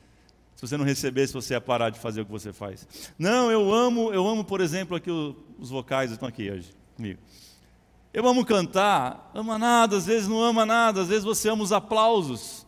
Se 0.55 0.62
você 0.62 0.77
não 0.77 0.86
recebesse, 0.86 1.33
você 1.33 1.55
ia 1.55 1.62
parar 1.62 1.89
de 1.89 2.00
fazer 2.00 2.22
o 2.22 2.25
que 2.25 2.31
você 2.31 2.53
faz. 2.53 2.88
Não, 3.17 3.51
eu 3.51 3.74
amo, 3.74 4.13
eu 4.13 4.25
amo, 4.27 4.43
por 4.43 4.62
exemplo, 4.62 4.95
aqui 4.95 5.12
os 5.12 5.69
vocais 5.69 6.12
estão 6.12 6.29
aqui 6.29 6.50
hoje 6.50 6.74
comigo. 6.95 7.19
Eu 8.13 8.27
amo 8.27 8.45
cantar, 8.45 9.31
ama 9.33 9.57
nada, 9.57 9.98
às 9.98 10.05
vezes 10.05 10.27
não 10.27 10.41
ama 10.41 10.65
nada, 10.65 11.01
às 11.01 11.07
vezes 11.07 11.24
você 11.24 11.50
ama 11.50 11.63
os 11.63 11.72
aplausos 11.72 12.65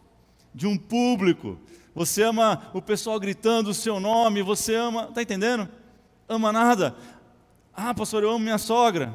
de 0.53 0.65
um 0.65 0.75
público, 0.75 1.59
você 1.93 2.23
ama 2.23 2.69
o 2.73 2.81
pessoal 2.81 3.19
gritando 3.19 3.69
o 3.69 3.73
seu 3.73 3.99
nome, 3.99 4.41
você 4.41 4.75
ama, 4.75 5.05
está 5.09 5.21
entendendo? 5.21 5.69
Ama 6.27 6.51
nada. 6.51 6.95
Ah, 7.73 7.93
pastor, 7.93 8.23
eu 8.23 8.29
amo 8.29 8.39
minha 8.39 8.57
sogra. 8.57 9.13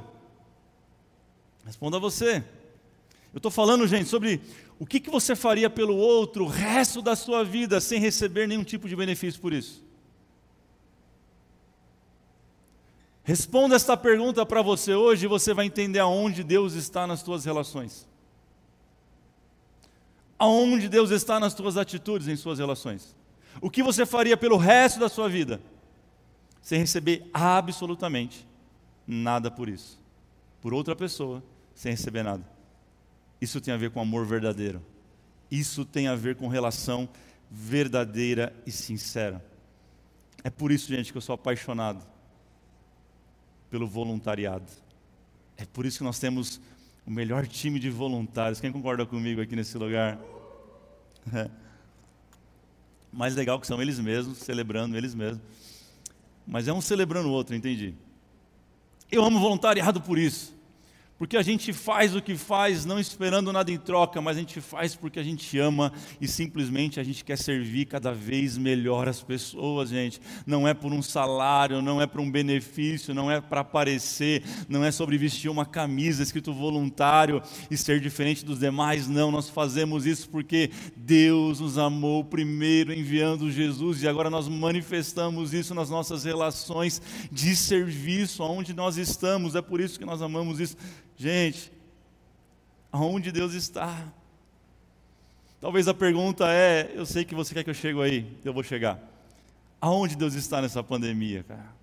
Responda 1.64 1.99
você. 1.99 2.45
Eu 3.33 3.37
estou 3.37 3.50
falando, 3.50 3.87
gente, 3.87 4.09
sobre 4.09 4.40
o 4.79 4.85
que, 4.85 4.99
que 4.99 5.11
você 5.11 5.37
faria 5.37 5.71
pelo 5.71 5.97
outro 5.97 6.45
o 6.45 6.49
resto 6.49 7.00
da 7.00 7.14
sua 7.14 7.45
vida 7.45 7.81
sem 7.81 8.00
receber 8.00 8.49
nenhum 8.49 8.64
tipo 8.64 8.88
de 8.88 8.97
benefício 8.97 9.40
por 9.40 9.52
isso. 9.52 9.85
Responda 13.23 13.76
esta 13.76 13.97
pergunta 13.97 14.45
para 14.45 14.62
você 14.62 14.95
hoje 14.95 15.26
e 15.26 15.29
você 15.29 15.55
vai 15.55 15.67
entender 15.67 16.00
aonde 16.00 16.43
Deus 16.43 16.73
está 16.73 17.07
nas 17.07 17.23
tuas 17.23 17.45
relações. 17.45 18.09
Aonde 20.37 20.88
Deus 20.88 21.11
está 21.11 21.38
nas 21.38 21.55
tuas 21.55 21.76
atitudes 21.76 22.26
em 22.26 22.35
suas 22.35 22.59
relações. 22.59 23.14
O 23.61 23.71
que 23.71 23.83
você 23.83 24.05
faria 24.05 24.37
pelo 24.37 24.57
resto 24.57 24.99
da 24.99 25.09
sua 25.09 25.29
vida 25.29 25.61
sem 26.61 26.81
receber 26.81 27.29
absolutamente 27.33 28.47
nada 29.07 29.50
por 29.50 29.69
isso 29.69 30.00
por 30.61 30.75
outra 30.75 30.95
pessoa 30.95 31.43
sem 31.75 31.93
receber 31.93 32.23
nada. 32.23 32.45
Isso 33.40 33.61
tem 33.61 33.73
a 33.73 33.76
ver 33.76 33.90
com 33.90 34.00
amor 34.00 34.26
verdadeiro. 34.26 34.83
Isso 35.50 35.85
tem 35.85 36.09
a 36.09 36.14
ver 36.14 36.37
com 36.37 36.47
relação 36.47 37.09
verdadeira 37.50 38.55
e 38.67 38.71
sincera. 38.71 39.45
É 40.45 40.50
por 40.50 40.71
isso, 40.71 40.88
gente, 40.88 41.11
que 41.11 41.19
eu 41.19 41.23
sou 41.23 41.35
apaixonado 41.35 42.07
pelo 43.71 43.87
voluntariado. 43.87 44.71
É 45.57 45.64
por 45.64 45.85
isso 45.85 45.99
que 45.99 46.05
nós 46.05 46.19
temos 46.19 46.61
o 47.07 47.11
melhor 47.11 47.47
time 47.47 47.79
de 47.79 47.90
voluntários. 47.90 48.61
Quem 48.61 48.71
concorda 48.71 49.05
comigo 49.05 49.40
aqui 49.40 49.57
nesse 49.57 49.76
lugar? 49.76 50.19
É. 51.35 51.50
Mais 53.12 53.35
legal 53.35 53.61
que 53.61 53.67
são 53.67 53.81
eles 53.83 53.99
mesmos, 53.99 54.38
celebrando 54.38 54.97
eles 54.97 55.14
mesmos. 55.14 55.43
Mas 56.47 56.69
é 56.69 56.73
um 56.73 56.81
celebrando 56.81 57.29
o 57.29 57.33
outro, 57.33 57.55
entendi. 57.55 57.95
Eu 59.11 59.25
amo 59.25 59.40
voluntariado 59.40 60.00
por 60.00 60.19
isso. 60.19 60.55
Porque 61.20 61.36
a 61.36 61.42
gente 61.42 61.70
faz 61.74 62.16
o 62.16 62.22
que 62.22 62.34
faz 62.34 62.86
não 62.86 62.98
esperando 62.98 63.52
nada 63.52 63.70
em 63.70 63.76
troca, 63.76 64.22
mas 64.22 64.38
a 64.38 64.40
gente 64.40 64.58
faz 64.58 64.96
porque 64.96 65.20
a 65.20 65.22
gente 65.22 65.58
ama 65.58 65.92
e 66.18 66.26
simplesmente 66.26 66.98
a 66.98 67.04
gente 67.04 67.22
quer 67.22 67.36
servir 67.36 67.84
cada 67.84 68.10
vez 68.10 68.56
melhor 68.56 69.06
as 69.06 69.22
pessoas, 69.22 69.90
gente. 69.90 70.18
Não 70.46 70.66
é 70.66 70.72
por 70.72 70.94
um 70.94 71.02
salário, 71.02 71.82
não 71.82 72.00
é 72.00 72.06
por 72.06 72.22
um 72.22 72.30
benefício, 72.30 73.12
não 73.12 73.30
é 73.30 73.38
para 73.38 73.60
aparecer, 73.60 74.42
não 74.66 74.82
é 74.82 74.90
sobre 74.90 75.18
vestir 75.18 75.50
uma 75.50 75.66
camisa 75.66 76.22
escrito 76.22 76.54
voluntário 76.54 77.42
e 77.70 77.76
ser 77.76 78.00
diferente 78.00 78.42
dos 78.42 78.58
demais, 78.58 79.06
não. 79.06 79.30
Nós 79.30 79.50
fazemos 79.50 80.06
isso 80.06 80.26
porque 80.30 80.70
Deus 80.96 81.60
nos 81.60 81.76
amou 81.76 82.24
primeiro 82.24 82.94
enviando 82.94 83.50
Jesus 83.50 84.02
e 84.02 84.08
agora 84.08 84.30
nós 84.30 84.48
manifestamos 84.48 85.52
isso 85.52 85.74
nas 85.74 85.90
nossas 85.90 86.24
relações 86.24 87.02
de 87.30 87.54
serviço, 87.54 88.42
aonde 88.42 88.72
nós 88.72 88.96
estamos. 88.96 89.54
É 89.54 89.60
por 89.60 89.82
isso 89.82 89.98
que 89.98 90.06
nós 90.06 90.22
amamos 90.22 90.60
isso 90.60 90.78
Gente, 91.20 91.70
aonde 92.90 93.30
Deus 93.30 93.52
está? 93.52 94.10
Talvez 95.60 95.86
a 95.86 95.92
pergunta 95.92 96.46
é: 96.48 96.90
eu 96.94 97.04
sei 97.04 97.26
que 97.26 97.34
você 97.34 97.52
quer 97.52 97.62
que 97.62 97.68
eu 97.68 97.74
chegue 97.74 98.00
aí, 98.00 98.38
eu 98.42 98.54
vou 98.54 98.62
chegar. 98.62 98.98
Aonde 99.78 100.16
Deus 100.16 100.32
está 100.32 100.62
nessa 100.62 100.82
pandemia, 100.82 101.44
cara? 101.46 101.74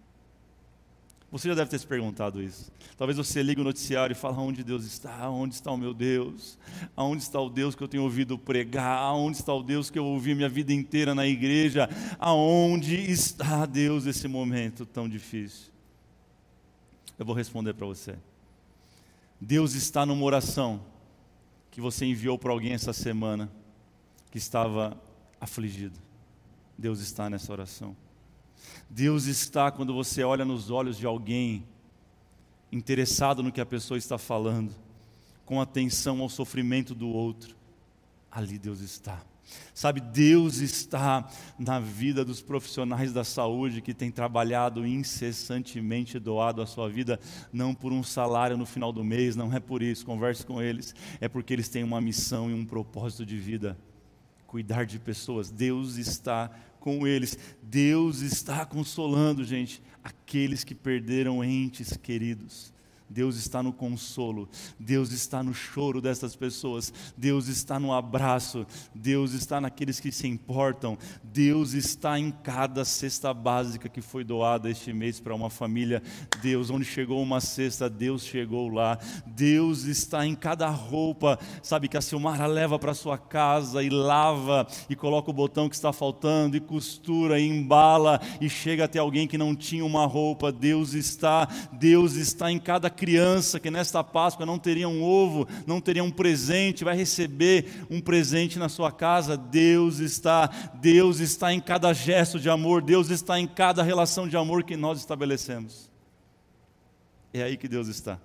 Você 1.32 1.50
já 1.50 1.54
deve 1.54 1.70
ter 1.70 1.78
se 1.78 1.86
perguntado 1.86 2.42
isso. 2.42 2.72
Talvez 2.98 3.16
você 3.16 3.44
ligue 3.44 3.62
o 3.62 3.64
noticiário 3.64 4.12
e 4.12 4.16
fale: 4.16 4.38
aonde 4.38 4.64
Deus 4.64 4.84
está? 4.84 5.16
Aonde 5.16 5.54
está 5.54 5.70
o 5.70 5.78
meu 5.78 5.94
Deus? 5.94 6.58
Aonde 6.96 7.22
está 7.22 7.40
o 7.40 7.48
Deus 7.48 7.76
que 7.76 7.84
eu 7.84 7.88
tenho 7.88 8.02
ouvido 8.02 8.40
pregar? 8.40 8.98
Aonde 8.98 9.38
está 9.38 9.54
o 9.54 9.62
Deus 9.62 9.92
que 9.92 10.00
eu 10.00 10.06
ouvi 10.06 10.34
minha 10.34 10.50
vida 10.50 10.74
inteira 10.74 11.14
na 11.14 11.28
igreja? 11.28 11.88
Aonde 12.18 12.96
está 12.96 13.68
Deus 13.68 14.06
nesse 14.06 14.28
momento 14.28 14.84
tão 14.84 15.08
difícil? 15.08 15.68
Eu 17.20 17.24
vou 17.24 17.36
responder 17.36 17.76
para 17.76 17.86
você. 17.86 18.16
Deus 19.40 19.74
está 19.74 20.06
numa 20.06 20.24
oração 20.24 20.82
que 21.70 21.80
você 21.80 22.06
enviou 22.06 22.38
para 22.38 22.52
alguém 22.52 22.74
essa 22.74 22.92
semana 22.92 23.52
que 24.32 24.38
estava 24.38 25.00
afligido. 25.40 26.00
Deus 26.78 27.00
está 27.00 27.30
nessa 27.30 27.52
oração. 27.52 27.96
Deus 28.90 29.26
está 29.26 29.72
quando 29.72 29.94
você 29.94 30.24
olha 30.24 30.44
nos 30.44 30.70
olhos 30.70 30.98
de 30.98 31.06
alguém 31.06 31.66
interessado 32.72 33.44
no 33.44 33.52
que 33.52 33.62
a 33.62 33.66
pessoa 33.66 33.98
está 33.98 34.18
falando, 34.18 34.74
com 35.46 35.62
atenção 35.62 36.22
ao 36.22 36.30
sofrimento 36.30 36.94
do 36.94 37.08
outro. 37.08 37.56
Ali 38.32 38.58
Deus 38.58 38.80
está. 38.82 39.24
Sabe, 39.74 40.02
Deus 40.02 40.58
está 40.58 41.30
na 41.58 41.80
vida 41.80 42.26
dos 42.26 42.42
profissionais 42.42 43.14
da 43.14 43.24
saúde 43.24 43.82
que 43.82 43.94
têm 43.94 44.12
trabalhado 44.12 44.86
incessantemente, 44.86 46.20
doado 46.20 46.62
a 46.62 46.66
sua 46.66 46.90
vida, 46.90 47.20
não 47.52 47.74
por 47.74 47.94
um 47.94 48.04
salário 48.04 48.58
no 48.58 48.66
final 48.66 48.92
do 48.92 49.04
mês, 49.04 49.36
não 49.36 49.54
é 49.54 49.60
por 49.60 49.82
isso, 49.82 50.06
converse 50.06 50.46
com 50.46 50.62
eles, 50.62 50.94
é 51.22 51.28
porque 51.28 51.54
eles 51.54 51.70
têm 51.70 51.84
uma 51.84 52.02
missão 52.02 52.50
e 52.50 52.54
um 52.54 52.66
propósito 52.66 53.26
de 53.26 53.38
vida 53.38 53.78
cuidar 54.48 54.86
de 54.86 54.98
pessoas. 54.98 55.52
Deus 55.52 55.98
está 55.98 56.50
com 56.80 57.06
eles, 57.06 57.38
Deus 57.62 58.22
está 58.22 58.66
consolando, 58.66 59.44
gente, 59.44 59.84
aqueles 60.04 60.64
que 60.64 60.74
perderam 60.74 61.44
entes 61.44 61.98
queridos 61.98 62.77
Deus 63.10 63.38
está 63.38 63.64
no 63.64 63.72
consolo, 63.72 64.50
Deus 64.80 65.12
está 65.12 65.42
no 65.42 65.54
choro 65.54 66.02
dessas 66.02 66.36
pessoas, 66.36 66.94
Deus 67.16 67.48
está 67.48 67.80
no 67.80 67.94
abraço, 67.94 68.66
Deus 68.94 69.34
está 69.34 69.62
naqueles 69.62 70.00
que 70.00 70.12
se 70.12 70.28
importam, 70.28 70.98
Deus 71.24 71.74
está 71.74 72.20
em 72.20 72.32
cada 72.32 72.84
cesta 72.84 73.34
básica 73.34 73.90
que 73.90 74.02
foi 74.02 74.24
doada 74.24 74.70
este 74.70 74.92
mês 74.94 75.20
para 75.20 75.36
uma 75.36 75.50
família. 75.50 76.02
Deus, 76.42 76.70
onde 76.70 76.86
chegou 76.86 77.22
uma 77.22 77.40
cesta, 77.40 77.90
Deus 77.90 78.24
chegou 78.24 78.70
lá. 78.70 78.98
Deus 79.26 79.84
está 79.84 80.26
em 80.26 80.36
cada 80.36 80.70
roupa, 80.70 81.40
sabe, 81.62 81.88
que 81.88 81.98
a 81.98 82.02
Silmara 82.02 82.46
leva 82.46 82.78
para 82.78 82.94
sua 82.94 83.18
casa 83.18 83.84
e 83.84 83.90
lava 83.90 84.68
e 84.90 84.96
coloca 84.96 85.30
o 85.30 85.34
botão 85.34 85.70
que 85.70 85.76
está 85.76 85.94
faltando 85.94 86.58
e 86.58 86.60
costura 86.60 87.40
e 87.40 87.48
embala 87.48 88.20
e 88.42 88.50
chega 88.50 88.86
até 88.86 89.00
alguém 89.00 89.28
que 89.28 89.38
não 89.38 89.56
tinha 89.56 89.86
uma 89.86 90.06
roupa. 90.06 90.52
Deus 90.52 90.94
está, 90.94 91.48
Deus 91.72 92.16
está 92.16 92.52
em 92.52 92.60
cada 92.60 92.90
criança 92.98 93.60
que 93.60 93.72
nesta 93.72 94.04
Páscoa 94.04 94.46
não 94.46 94.58
teria 94.58 94.90
um 94.90 95.04
ovo, 95.04 95.48
não 95.66 95.80
teria 95.80 96.04
um 96.04 96.12
presente, 96.12 96.84
vai 96.84 96.98
receber 96.98 97.86
um 97.90 98.02
presente 98.02 98.58
na 98.58 98.68
sua 98.68 98.92
casa. 98.92 99.38
Deus 99.38 100.00
está, 100.00 100.48
Deus 100.82 101.20
está 101.20 101.54
em 101.54 101.62
cada 101.62 101.94
gesto 101.94 102.40
de 102.40 102.50
amor, 102.50 102.82
Deus 102.82 103.10
está 103.10 103.40
em 103.40 103.48
cada 103.48 103.84
relação 103.84 104.28
de 104.28 104.36
amor 104.36 104.64
que 104.64 104.76
nós 104.76 105.00
estabelecemos. 105.00 105.90
É 107.34 107.44
aí 107.44 107.56
que 107.56 107.68
Deus 107.68 107.88
está. 107.88 108.20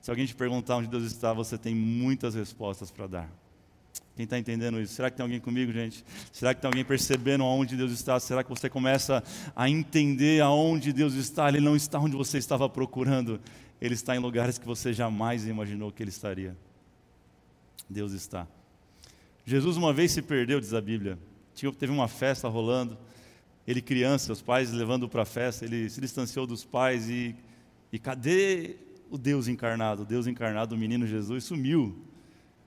Se 0.00 0.10
alguém 0.10 0.26
te 0.26 0.34
perguntar 0.34 0.76
onde 0.76 0.88
Deus 0.88 1.04
está, 1.04 1.32
você 1.32 1.56
tem 1.56 1.74
muitas 1.74 2.34
respostas 2.34 2.90
para 2.90 3.06
dar. 3.06 3.43
Quem 4.16 4.24
está 4.24 4.38
entendendo 4.38 4.80
isso? 4.80 4.94
Será 4.94 5.10
que 5.10 5.16
tem 5.16 5.24
alguém 5.24 5.40
comigo, 5.40 5.72
gente? 5.72 6.04
Será 6.32 6.54
que 6.54 6.60
tem 6.60 6.68
alguém 6.68 6.84
percebendo 6.84 7.42
aonde 7.42 7.76
Deus 7.76 7.90
está? 7.90 8.20
Será 8.20 8.44
que 8.44 8.50
você 8.50 8.70
começa 8.70 9.22
a 9.56 9.68
entender 9.68 10.40
aonde 10.40 10.92
Deus 10.92 11.14
está? 11.14 11.48
Ele 11.48 11.60
não 11.60 11.74
está 11.74 11.98
onde 11.98 12.16
você 12.16 12.38
estava 12.38 12.68
procurando, 12.68 13.40
ele 13.80 13.94
está 13.94 14.14
em 14.14 14.20
lugares 14.20 14.56
que 14.56 14.66
você 14.66 14.92
jamais 14.92 15.46
imaginou 15.46 15.90
que 15.90 16.02
ele 16.02 16.10
estaria. 16.10 16.56
Deus 17.90 18.12
está. 18.12 18.46
Jesus 19.44 19.76
uma 19.76 19.92
vez 19.92 20.12
se 20.12 20.22
perdeu, 20.22 20.60
diz 20.60 20.72
a 20.72 20.80
Bíblia. 20.80 21.18
Teve 21.78 21.92
uma 21.92 22.08
festa 22.08 22.48
rolando, 22.48 22.96
ele 23.66 23.82
criança, 23.82 24.32
os 24.32 24.40
pais 24.40 24.70
levando 24.70 25.08
para 25.08 25.22
a 25.22 25.26
festa, 25.26 25.64
ele 25.64 25.90
se 25.90 26.00
distanciou 26.00 26.46
dos 26.46 26.64
pais 26.64 27.08
e, 27.10 27.34
e 27.92 27.98
cadê 27.98 28.76
o 29.10 29.18
Deus 29.18 29.48
encarnado? 29.48 30.02
O 30.02 30.06
Deus 30.06 30.28
encarnado, 30.28 30.74
o 30.74 30.78
menino 30.78 31.04
Jesus, 31.04 31.44
sumiu. 31.44 32.13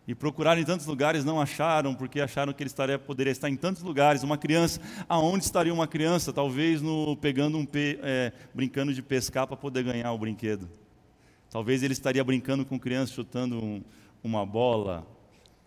E 0.08 0.16
procuraram 0.16 0.62
em 0.62 0.64
tantos 0.64 0.86
lugares, 0.86 1.26
não 1.26 1.42
acharam, 1.42 1.94
porque 1.94 2.22
acharam 2.22 2.54
que 2.54 2.64
ele 2.64 2.70
estaria, 2.70 2.98
poderia 2.98 3.32
estar 3.32 3.50
em 3.50 3.58
tantos 3.58 3.84
lugares. 3.84 4.24
Uma 4.24 4.38
criança, 4.38 4.80
aonde 5.10 5.44
estaria 5.44 5.74
uma 5.74 5.86
criança? 5.86 6.32
Talvez 6.32 6.82
no, 6.82 7.18
pegando 7.18 7.58
um 7.58 7.66
pe, 7.66 8.00
é, 8.02 8.32
brincando 8.54 8.94
de 8.94 9.02
pescar 9.02 9.46
para 9.46 9.58
poder 9.58 9.84
ganhar 9.84 10.14
o 10.14 10.18
brinquedo. 10.18 10.70
Talvez 11.52 11.84
ele 11.84 11.92
estaria 11.92 12.24
brincando 12.24 12.66
com 12.66 12.80
crianças, 12.80 13.14
chutando 13.14 13.62
um, 13.62 13.84
uma 14.24 14.46
bola. 14.46 15.06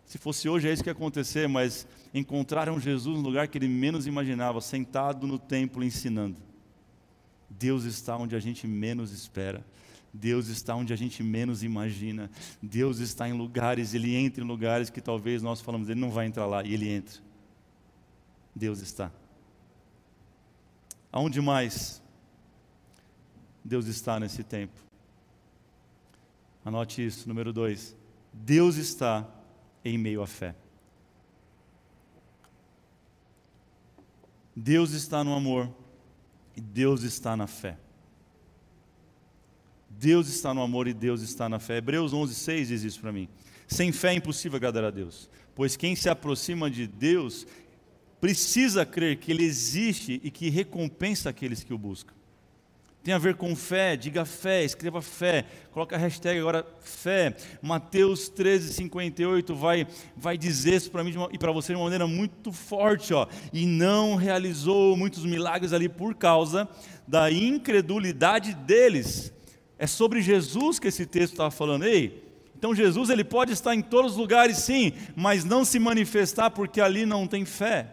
Se 0.07 0.17
fosse 0.17 0.49
hoje 0.49 0.69
é 0.69 0.73
isso 0.73 0.83
que 0.83 0.89
ia 0.89 0.93
acontecer, 0.93 1.47
mas 1.47 1.87
encontraram 2.15 2.81
Jesus 2.81 3.19
no 3.19 3.23
lugar 3.23 3.47
que 3.47 3.59
ele 3.59 3.69
menos 3.69 4.07
imaginava, 4.07 4.61
sentado 4.63 5.27
no 5.27 5.39
templo 5.39 5.85
ensinando. 5.85 6.41
Deus 7.49 7.85
está 7.85 8.17
onde 8.17 8.35
a 8.35 8.41
gente 8.41 8.67
menos 8.67 9.13
espera. 9.13 9.63
Deus 10.13 10.49
está 10.49 10.75
onde 10.75 10.93
a 10.93 10.97
gente 10.97 11.23
menos 11.23 11.63
imagina. 11.63 12.31
Deus 12.61 12.99
está 12.99 13.29
em 13.29 13.33
lugares, 13.33 13.95
Ele 13.95 14.15
entra 14.15 14.43
em 14.43 14.47
lugares 14.47 14.91
que 14.91 15.01
talvez 15.01 15.43
nós 15.43 15.61
falamos, 15.61 15.89
Ele 15.89 16.01
não 16.01 16.11
vai 16.11 16.27
entrar 16.27 16.47
lá, 16.47 16.65
e 16.65 16.75
Ele 16.75 16.89
entra. 16.89 17.21
Deus 18.55 18.81
está. 18.81 19.13
Aonde 21.13 21.41
mais 21.41 22.03
Deus 23.65 23.87
está 23.87 24.19
nesse 24.19 24.43
tempo? 24.43 24.81
Anote 26.65 27.05
isso, 27.05 27.29
número 27.29 27.53
dois. 27.53 27.97
Deus 28.33 28.77
está 28.77 29.29
em 29.85 29.97
meio 29.97 30.23
à 30.23 30.27
fé. 30.27 30.55
Deus 34.55 34.91
está 34.91 35.25
no 35.25 35.35
amor 35.35 35.73
e 36.57 36.61
Deus 36.61 37.03
está 37.03 37.37
na 37.37 37.47
fé. 37.47 37.79
Deus 40.01 40.29
está 40.29 40.55
no 40.55 40.63
amor 40.63 40.89
e 40.89 40.95
Deus 40.95 41.21
está 41.21 41.47
na 41.47 41.59
fé. 41.59 41.77
Hebreus 41.77 42.15
11, 42.15 42.35
6 42.35 42.69
diz 42.69 42.83
isso 42.85 43.01
para 43.01 43.13
mim. 43.13 43.29
Sem 43.69 43.93
fé 43.93 44.09
é 44.09 44.15
impossível 44.15 44.57
agradar 44.57 44.85
a 44.85 44.91
Deus, 44.91 45.29
pois 45.55 45.77
quem 45.77 45.95
se 45.95 46.09
aproxima 46.09 46.71
de 46.71 46.87
Deus 46.87 47.47
precisa 48.19 48.87
crer 48.87 49.19
que 49.19 49.31
Ele 49.31 49.45
existe 49.45 50.19
e 50.25 50.31
que 50.31 50.49
recompensa 50.49 51.29
aqueles 51.29 51.63
que 51.63 51.75
o 51.75 51.79
buscam. 51.79 52.15
Tem 53.03 53.13
a 53.13 53.19
ver 53.19 53.35
com 53.35 53.55
fé, 53.55 53.95
diga 53.95 54.25
fé, 54.25 54.65
escreva 54.65 55.03
fé, 55.03 55.45
coloca 55.71 55.97
a 55.97 55.99
hashtag 55.99 56.39
agora 56.41 56.67
fé. 56.81 57.37
Mateus 57.61 58.31
13, 58.31 58.73
58 58.73 59.55
vai, 59.55 59.87
vai 60.17 60.39
dizer 60.39 60.77
isso 60.77 60.91
para 60.91 61.05
mim 61.05 61.15
uma, 61.15 61.29
e 61.31 61.37
para 61.37 61.53
você 61.53 61.73
de 61.73 61.77
uma 61.77 61.85
maneira 61.85 62.07
muito 62.07 62.53
forte, 62.53 63.13
ó. 63.13 63.27
E 63.53 63.67
não 63.67 64.17
realizou 64.17 64.97
muitos 64.97 65.27
milagres 65.27 65.75
ali 65.75 65.91
por 65.91 66.15
causa 66.15 66.67
da 67.07 67.31
incredulidade 67.31 68.55
deles. 68.55 69.33
É 69.83 69.87
sobre 69.87 70.21
Jesus 70.21 70.79
que 70.79 70.89
esse 70.89 71.07
texto 71.07 71.33
estava 71.33 71.51
falando. 71.51 71.87
Ei, 71.87 72.23
então 72.55 72.75
Jesus 72.75 73.09
ele 73.09 73.25
pode 73.25 73.55
estar 73.55 73.75
em 73.75 73.81
todos 73.81 74.13
os 74.13 74.19
lugares, 74.19 74.59
sim, 74.59 74.93
mas 75.17 75.43
não 75.43 75.65
se 75.65 75.79
manifestar 75.79 76.51
porque 76.51 76.83
ali 76.83 77.07
não 77.07 77.27
tem 77.27 77.47
fé. 77.47 77.89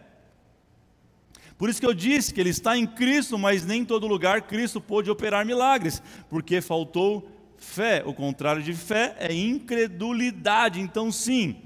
Por 1.56 1.70
isso 1.70 1.80
que 1.80 1.86
eu 1.86 1.94
disse 1.94 2.34
que 2.34 2.42
ele 2.42 2.50
está 2.50 2.76
em 2.76 2.86
Cristo, 2.86 3.38
mas 3.38 3.64
nem 3.64 3.80
em 3.80 3.84
todo 3.86 4.06
lugar 4.06 4.42
Cristo 4.42 4.82
pôde 4.82 5.10
operar 5.10 5.46
milagres, 5.46 6.02
porque 6.28 6.60
faltou 6.60 7.26
fé. 7.56 8.02
O 8.04 8.12
contrário 8.12 8.62
de 8.62 8.74
fé 8.74 9.16
é 9.18 9.32
incredulidade. 9.32 10.82
Então, 10.82 11.10
sim, 11.10 11.56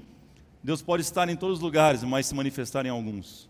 Deus 0.63 0.81
pode 0.81 1.03
estar 1.03 1.27
em 1.27 1.35
todos 1.35 1.57
os 1.57 1.61
lugares, 1.61 2.01
mas 2.01 2.27
se 2.27 2.33
manifestar 2.33 2.85
em 2.85 2.89
alguns. 2.89 3.49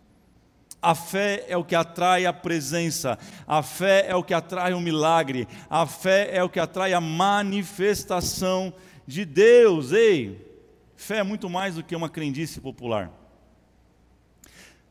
A 0.84 0.94
fé 0.94 1.46
é 1.48 1.56
o 1.56 1.64
que 1.64 1.76
atrai 1.76 2.26
a 2.26 2.34
presença, 2.34 3.18
a 3.48 3.64
fé 3.64 4.06
é 4.06 4.14
o 4.14 4.22
que 4.22 4.34
atrai 4.34 4.74
o 4.74 4.82
milagre, 4.82 5.48
a 5.70 5.88
fé 5.88 6.30
é 6.34 6.44
o 6.44 6.50
que 6.50 6.60
atrai 6.60 6.94
a 6.94 7.00
manifestação 7.00 8.74
de 9.08 9.24
Deus. 9.24 9.94
Ei, 9.94 10.46
fé 10.98 11.20
é 11.20 11.24
muito 11.24 11.50
mais 11.50 11.76
do 11.76 11.84
que 11.84 11.96
uma 11.96 12.10
crendice 12.10 12.60
popular. 12.60 13.10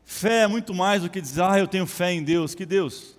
Fé 0.03 0.41
é 0.41 0.47
muito 0.47 0.73
mais 0.73 1.03
do 1.03 1.11
que 1.11 1.21
dizer, 1.21 1.43
ah, 1.43 1.59
eu 1.59 1.67
tenho 1.67 1.85
fé 1.85 2.11
em 2.11 2.23
Deus. 2.23 2.55
Que 2.55 2.65
Deus? 2.65 3.15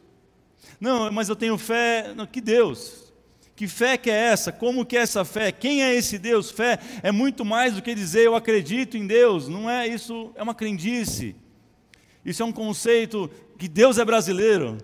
Não, 0.80 1.12
mas 1.12 1.28
eu 1.28 1.36
tenho 1.36 1.56
fé. 1.56 2.12
Que 2.32 2.40
Deus? 2.40 3.12
Que 3.54 3.68
fé 3.68 3.96
que 3.96 4.10
é 4.10 4.14
essa? 4.14 4.50
Como 4.50 4.84
que 4.84 4.96
é 4.96 5.02
essa 5.02 5.24
fé? 5.24 5.52
Quem 5.52 5.84
é 5.84 5.94
esse 5.94 6.18
Deus? 6.18 6.50
Fé 6.50 6.80
é 7.04 7.12
muito 7.12 7.44
mais 7.44 7.74
do 7.74 7.82
que 7.82 7.94
dizer 7.94 8.26
eu 8.26 8.34
acredito 8.34 8.96
em 8.96 9.06
Deus. 9.06 9.46
Não 9.46 9.70
é 9.70 9.86
isso, 9.86 10.32
é 10.34 10.42
uma 10.42 10.56
crendice. 10.56 11.36
Isso 12.24 12.42
é 12.42 12.46
um 12.46 12.52
conceito 12.52 13.30
que 13.58 13.68
Deus 13.68 13.98
é 13.98 14.04
brasileiro. 14.04 14.78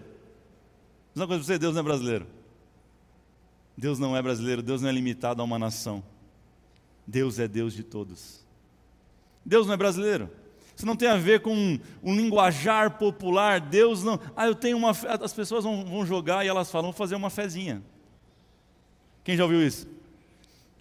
Diz 1.12 1.16
uma 1.16 1.26
coisa 1.26 1.42
para 1.42 1.54
você: 1.54 1.58
Deus 1.58 1.74
não 1.74 1.80
é 1.80 1.84
brasileiro. 1.84 2.26
Deus 3.76 3.98
não 3.98 4.16
é 4.16 4.20
brasileiro, 4.20 4.62
Deus 4.62 4.82
não 4.82 4.90
é 4.90 4.92
limitado 4.92 5.40
a 5.40 5.44
uma 5.44 5.58
nação. 5.58 6.02
Deus 7.06 7.38
é 7.38 7.48
Deus 7.48 7.72
de 7.72 7.82
todos. 7.82 8.44
Deus 9.44 9.66
não 9.66 9.74
é 9.74 9.76
brasileiro. 9.76 10.30
Isso 10.76 10.86
não 10.86 10.96
tem 10.96 11.08
a 11.08 11.16
ver 11.16 11.40
com 11.40 11.78
um, 12.02 12.14
linguajar 12.14 12.98
popular. 12.98 13.60
Deus 13.60 14.02
não. 14.02 14.20
Ah, 14.36 14.46
eu 14.46 14.54
tenho 14.54 14.76
uma. 14.76 14.90
As 14.90 15.32
pessoas 15.32 15.64
vão, 15.64 15.84
vão 15.84 16.06
jogar 16.06 16.44
e 16.44 16.48
elas 16.48 16.70
falam, 16.70 16.90
vou 16.90 16.96
fazer 16.96 17.14
uma 17.14 17.30
fezinha. 17.30 17.82
Quem 19.24 19.36
já 19.36 19.44
ouviu 19.44 19.66
isso? 19.66 19.86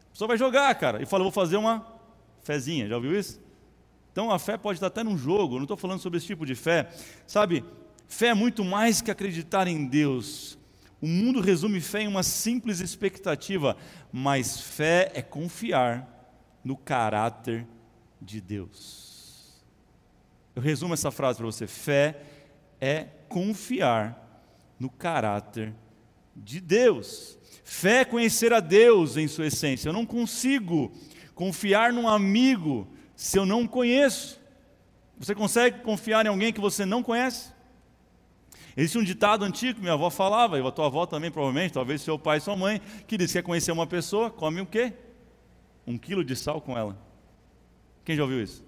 A 0.08 0.12
pessoa 0.12 0.28
vai 0.28 0.38
jogar, 0.38 0.74
cara, 0.76 1.02
e 1.02 1.06
fala, 1.06 1.24
vou 1.24 1.32
fazer 1.32 1.58
uma 1.58 1.86
fezinha. 2.44 2.88
Já 2.88 2.96
ouviu 2.96 3.18
isso? 3.18 3.42
Então 4.20 4.32
a 4.32 4.38
fé 4.38 4.58
pode 4.58 4.76
estar 4.76 4.88
até 4.88 5.02
num 5.02 5.18
jogo, 5.18 5.56
não 5.56 5.62
estou 5.62 5.78
falando 5.78 6.02
sobre 6.02 6.18
esse 6.18 6.28
tipo 6.28 6.46
de 6.46 6.54
fé. 6.54 6.90
Sabe, 7.26 7.64
fé 8.10 8.28
é 8.28 8.34
muito 8.34 8.66
mais 8.66 9.00
que 9.00 9.10
acreditar 9.10 9.66
em 9.66 9.86
Deus. 9.86 10.60
O 11.00 11.08
mundo 11.08 11.40
resume 11.40 11.80
fé 11.80 12.02
em 12.02 12.08
uma 12.10 12.22
simples 12.22 12.82
expectativa, 12.82 13.78
mas 14.12 14.60
fé 14.60 15.10
é 15.16 15.22
confiar 15.22 16.36
no 16.66 16.76
caráter 16.76 17.66
de 18.22 18.42
Deus. 18.42 19.64
Eu 20.54 20.62
resumo 20.62 20.94
essa 20.94 21.12
frase 21.12 21.38
para 21.38 21.46
você: 21.46 21.66
fé 21.66 22.22
é 22.82 23.06
confiar 23.30 24.52
no 24.78 24.90
caráter 24.90 25.74
de 26.36 26.60
Deus. 26.60 27.38
Fé 27.64 28.02
é 28.02 28.06
conhecer 28.06 28.52
a 28.52 28.60
Deus 28.60 29.16
em 29.16 29.30
sua 29.30 29.48
essência. 29.48 29.88
Eu 29.88 29.94
não 29.94 30.06
consigo 30.06 30.92
confiar 31.34 31.94
num 31.94 32.06
amigo 32.06 32.86
se 33.20 33.38
eu 33.38 33.46
não 33.46 33.68
conheço? 33.68 34.40
Você 35.18 35.36
consegue 35.36 35.82
confiar 35.82 36.26
em 36.26 36.30
alguém 36.30 36.54
que 36.54 36.62
você 36.62 36.86
não 36.86 37.04
conhece? 37.04 37.52
Existe 38.78 38.98
um 38.98 39.04
ditado 39.04 39.44
antigo 39.44 39.74
que 39.74 39.82
minha 39.82 39.92
avó 39.92 40.10
falava, 40.10 40.58
e 40.58 40.66
a 40.66 40.72
tua 40.72 40.86
avó 40.86 41.06
também 41.06 41.30
provavelmente, 41.30 41.74
talvez 41.74 42.02
seu 42.02 42.18
pai 42.18 42.40
sua 42.40 42.56
mãe, 42.56 42.82
que 43.06 43.18
diz 43.18 43.28
que 43.28 43.34
quer 43.34 43.44
conhecer 43.44 43.74
uma 43.74 43.86
pessoa, 43.86 44.32
come 44.32 44.62
o 44.62 44.66
quê? 44.66 44.94
Um 45.86 45.98
quilo 45.98 46.24
de 46.24 46.34
sal 46.34 46.62
com 46.62 46.78
ela. 46.78 46.98
Quem 48.06 48.16
já 48.16 48.24
ouviu 48.24 48.42
isso? 48.42 48.64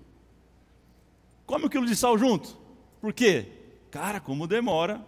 Come 1.46 1.68
um 1.68 1.70
quilo 1.70 1.86
de 1.86 1.96
sal 1.96 2.18
junto. 2.18 2.58
Por 3.00 3.14
quê? 3.14 3.48
Cara, 3.90 4.20
como 4.20 4.48
demora 4.48 5.02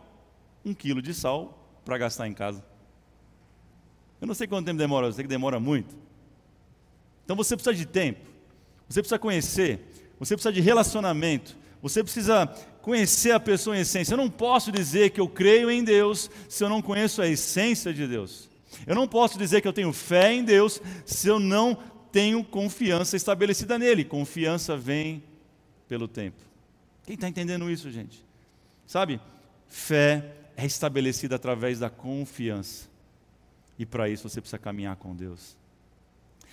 um 0.64 0.74
quilo 0.74 1.02
de 1.02 1.14
sal 1.14 1.68
para 1.84 1.98
gastar 1.98 2.30
em 2.30 2.34
casa. 2.34 2.66
Eu 4.22 4.28
não 4.28 4.34
sei 4.34 4.48
quanto 4.48 4.68
tempo 4.68 4.78
demora, 4.78 5.08
eu 5.08 5.12
sei 5.12 5.26
que 5.26 5.30
demora 5.30 5.60
muito. 5.60 5.98
Então 7.26 7.36
você 7.36 7.58
precisa 7.58 7.76
de 7.76 7.86
tempo, 7.86 8.33
você 8.94 9.02
precisa 9.02 9.18
conhecer, 9.18 9.80
você 10.20 10.36
precisa 10.36 10.54
de 10.54 10.62
relacionamento, 10.62 11.58
você 11.82 12.04
precisa 12.04 12.46
conhecer 12.80 13.32
a 13.32 13.40
pessoa 13.40 13.76
em 13.76 13.80
essência. 13.80 14.14
Eu 14.14 14.18
não 14.18 14.30
posso 14.30 14.72
dizer 14.72 15.10
que 15.10 15.20
eu 15.20 15.28
creio 15.28 15.72
em 15.72 15.84
Deus 15.84 16.30
se 16.48 16.64
eu 16.64 16.70
não 16.70 16.80
conheço 16.80 17.20
a 17.20 17.28
essência 17.28 17.92
de 17.92 18.08
Deus. 18.08 18.48
Eu 18.86 18.94
não 18.94 19.08
posso 19.08 19.36
dizer 19.36 19.62
que 19.62 19.68
eu 19.68 19.74
tenho 19.74 19.92
fé 19.92 20.32
em 20.32 20.44
Deus 20.44 20.80
se 21.08 21.28
eu 21.28 21.40
não 21.40 21.76
tenho 22.12 22.44
confiança 22.44 23.18
estabelecida 23.18 23.80
nele. 23.80 24.06
Confiança 24.06 24.78
vem 24.78 25.24
pelo 25.88 26.08
tempo. 26.08 26.38
Quem 27.04 27.16
está 27.16 27.28
entendendo 27.28 27.72
isso, 27.72 27.90
gente? 27.90 28.24
Sabe? 28.86 29.20
Fé 29.68 30.36
é 30.56 30.68
estabelecida 30.68 31.36
através 31.36 31.80
da 31.80 31.90
confiança. 31.90 32.88
E 33.80 33.88
para 33.88 34.08
isso 34.08 34.30
você 34.30 34.40
precisa 34.40 34.60
caminhar 34.60 34.96
com 34.98 35.16
Deus. 35.16 35.58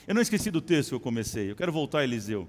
Eu 0.06 0.14
não 0.14 0.22
esqueci 0.22 0.50
do 0.50 0.60
texto 0.60 0.90
que 0.90 0.94
eu 0.94 1.00
comecei. 1.00 1.50
Eu 1.50 1.56
quero 1.56 1.72
voltar 1.72 2.00
a 2.00 2.04
Eliseu. 2.04 2.48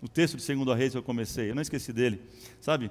O 0.00 0.08
texto 0.08 0.36
de 0.36 0.42
Segundo 0.42 0.72
Reis 0.72 0.92
que 0.92 0.98
eu 0.98 1.02
comecei. 1.02 1.50
Eu 1.50 1.54
não 1.54 1.62
esqueci 1.62 1.92
dele. 1.92 2.20
Sabe? 2.60 2.90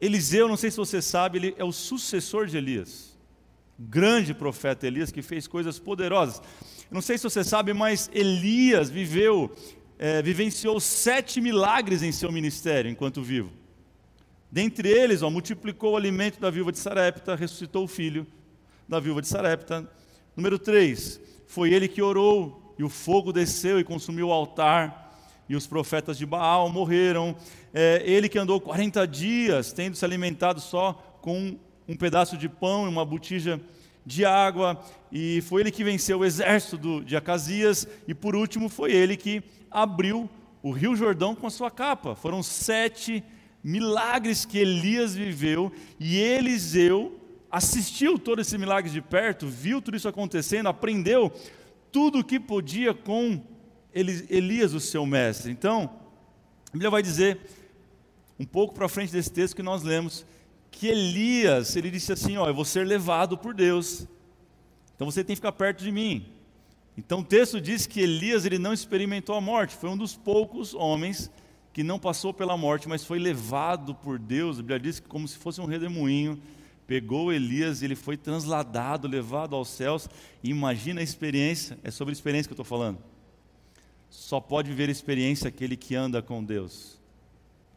Eliseu, 0.00 0.48
não 0.48 0.56
sei 0.56 0.70
se 0.70 0.76
você 0.76 1.00
sabe, 1.00 1.38
ele 1.38 1.54
é 1.56 1.64
o 1.64 1.72
sucessor 1.72 2.46
de 2.46 2.56
Elias. 2.56 3.16
grande 3.78 4.32
profeta 4.32 4.86
Elias 4.86 5.10
que 5.10 5.22
fez 5.22 5.46
coisas 5.46 5.78
poderosas. 5.78 6.40
Eu 6.90 6.94
não 6.94 7.02
sei 7.02 7.18
se 7.18 7.24
você 7.24 7.42
sabe, 7.42 7.72
mas 7.72 8.10
Elias 8.12 8.88
viveu, 8.90 9.54
é, 9.98 10.22
vivenciou 10.22 10.78
sete 10.78 11.40
milagres 11.40 12.02
em 12.02 12.12
seu 12.12 12.30
ministério 12.30 12.90
enquanto 12.90 13.22
vivo. 13.22 13.50
Dentre 14.50 14.88
eles, 14.88 15.22
ó, 15.22 15.30
multiplicou 15.30 15.94
o 15.94 15.96
alimento 15.96 16.38
da 16.38 16.50
viúva 16.50 16.70
de 16.70 16.78
Sarepta, 16.78 17.34
ressuscitou 17.34 17.84
o 17.84 17.88
filho 17.88 18.24
da 18.88 19.00
viúva 19.00 19.20
de 19.20 19.26
Sarepta. 19.26 19.90
Número 20.36 20.58
3, 20.58 21.20
foi 21.46 21.72
ele 21.72 21.88
que 21.88 22.00
orou, 22.00 22.63
e 22.78 22.84
o 22.84 22.88
fogo 22.88 23.32
desceu 23.32 23.78
e 23.78 23.84
consumiu 23.84 24.28
o 24.28 24.32
altar, 24.32 25.02
e 25.48 25.54
os 25.54 25.66
profetas 25.66 26.16
de 26.16 26.24
Baal 26.24 26.68
morreram. 26.70 27.36
É, 27.72 28.02
ele 28.04 28.28
que 28.28 28.38
andou 28.38 28.60
40 28.60 29.06
dias, 29.06 29.72
tendo 29.72 29.96
se 29.96 30.04
alimentado 30.04 30.60
só 30.60 30.92
com 31.20 31.56
um 31.86 31.96
pedaço 31.96 32.36
de 32.36 32.48
pão 32.48 32.86
e 32.86 32.88
uma 32.88 33.04
botija 33.04 33.60
de 34.06 34.24
água, 34.24 34.80
e 35.10 35.42
foi 35.42 35.62
ele 35.62 35.70
que 35.70 35.84
venceu 35.84 36.18
o 36.18 36.24
exército 36.24 37.02
de 37.04 37.16
Acasias, 37.16 37.86
e 38.06 38.14
por 38.14 38.34
último 38.36 38.68
foi 38.68 38.92
ele 38.92 39.16
que 39.16 39.42
abriu 39.70 40.28
o 40.62 40.70
rio 40.70 40.96
Jordão 40.96 41.34
com 41.34 41.46
a 41.46 41.50
sua 41.50 41.70
capa. 41.70 42.14
Foram 42.14 42.42
sete 42.42 43.22
milagres 43.62 44.44
que 44.44 44.58
Elias 44.58 45.14
viveu 45.14 45.72
e 45.98 46.18
Eliseu 46.18 47.18
assistiu 47.50 48.18
todos 48.18 48.46
esses 48.46 48.58
milagres 48.58 48.92
de 48.92 49.00
perto, 49.00 49.46
viu 49.46 49.80
tudo 49.80 49.96
isso 49.96 50.08
acontecendo, 50.08 50.68
aprendeu 50.68 51.32
tudo 51.94 52.18
o 52.18 52.24
que 52.24 52.40
podia 52.40 52.92
com 52.92 53.40
Elias, 53.94 54.74
o 54.74 54.80
seu 54.80 55.06
mestre. 55.06 55.52
Então, 55.52 55.88
a 56.66 56.72
Bíblia 56.72 56.90
vai 56.90 57.00
dizer, 57.00 57.38
um 58.36 58.44
pouco 58.44 58.74
para 58.74 58.88
frente 58.88 59.12
desse 59.12 59.30
texto 59.30 59.54
que 59.54 59.62
nós 59.62 59.84
lemos, 59.84 60.26
que 60.72 60.88
Elias, 60.88 61.76
ele 61.76 61.92
disse 61.92 62.12
assim: 62.12 62.36
Ó, 62.36 62.48
eu 62.48 62.54
vou 62.54 62.64
ser 62.64 62.84
levado 62.84 63.38
por 63.38 63.54
Deus, 63.54 64.08
então 64.96 65.08
você 65.08 65.22
tem 65.22 65.36
que 65.36 65.40
ficar 65.40 65.52
perto 65.52 65.84
de 65.84 65.92
mim. 65.92 66.26
Então 66.98 67.20
o 67.20 67.24
texto 67.24 67.60
diz 67.60 67.86
que 67.86 68.00
Elias 68.00 68.44
ele 68.44 68.58
não 68.58 68.72
experimentou 68.72 69.36
a 69.36 69.40
morte, 69.40 69.76
foi 69.76 69.88
um 69.88 69.96
dos 69.96 70.16
poucos 70.16 70.74
homens 70.74 71.30
que 71.72 71.84
não 71.84 72.00
passou 72.00 72.34
pela 72.34 72.56
morte, 72.56 72.88
mas 72.88 73.04
foi 73.04 73.20
levado 73.20 73.94
por 73.94 74.18
Deus. 74.18 74.58
A 74.58 74.62
Bíblia 74.62 74.80
diz 74.80 74.98
que 74.98 75.06
como 75.06 75.28
se 75.28 75.38
fosse 75.38 75.60
um 75.60 75.64
redemoinho, 75.64 76.42
pegou 76.86 77.32
Elias 77.32 77.82
e 77.82 77.84
ele 77.84 77.96
foi 77.96 78.16
transladado, 78.16 79.08
levado 79.08 79.54
aos 79.56 79.68
céus. 79.68 80.08
Imagina 80.42 81.00
a 81.00 81.04
experiência, 81.04 81.78
é 81.82 81.90
sobre 81.90 82.12
experiência 82.12 82.48
que 82.48 82.52
eu 82.52 82.62
estou 82.62 82.64
falando. 82.64 82.98
Só 84.10 84.40
pode 84.40 84.68
viver 84.68 84.88
experiência 84.88 85.48
aquele 85.48 85.76
que 85.76 85.94
anda 85.94 86.22
com 86.22 86.42
Deus. 86.42 87.00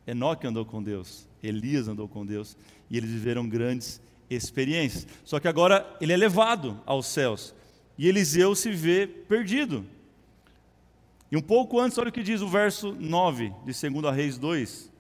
Enoque 0.06 0.48
andou 0.48 0.66
com 0.66 0.82
Deus, 0.82 1.28
Elias 1.44 1.88
andou 1.88 2.08
com 2.08 2.26
Deus, 2.26 2.56
e 2.90 2.96
eles 2.96 3.10
viveram 3.10 3.48
grandes 3.48 4.00
experiências. 4.30 5.06
Só 5.26 5.40
que 5.40 5.48
agora 5.48 5.98
ele 6.00 6.14
é 6.14 6.18
levado 6.18 6.80
aos 6.86 7.08
céus, 7.08 7.54
e 7.98 8.08
Eliseu 8.08 8.56
se 8.56 8.72
vê 8.72 9.06
perdido. 9.08 9.86
E 11.30 11.36
um 11.36 11.42
pouco 11.42 11.80
antes, 11.80 11.98
olha 11.98 12.10
o 12.10 12.12
que 12.12 12.24
diz 12.24 12.42
o 12.42 12.48
verso 12.48 12.96
9 12.98 13.54
de 13.66 13.90
2 13.90 14.16
Reis 14.16 14.38
2. 14.38 14.92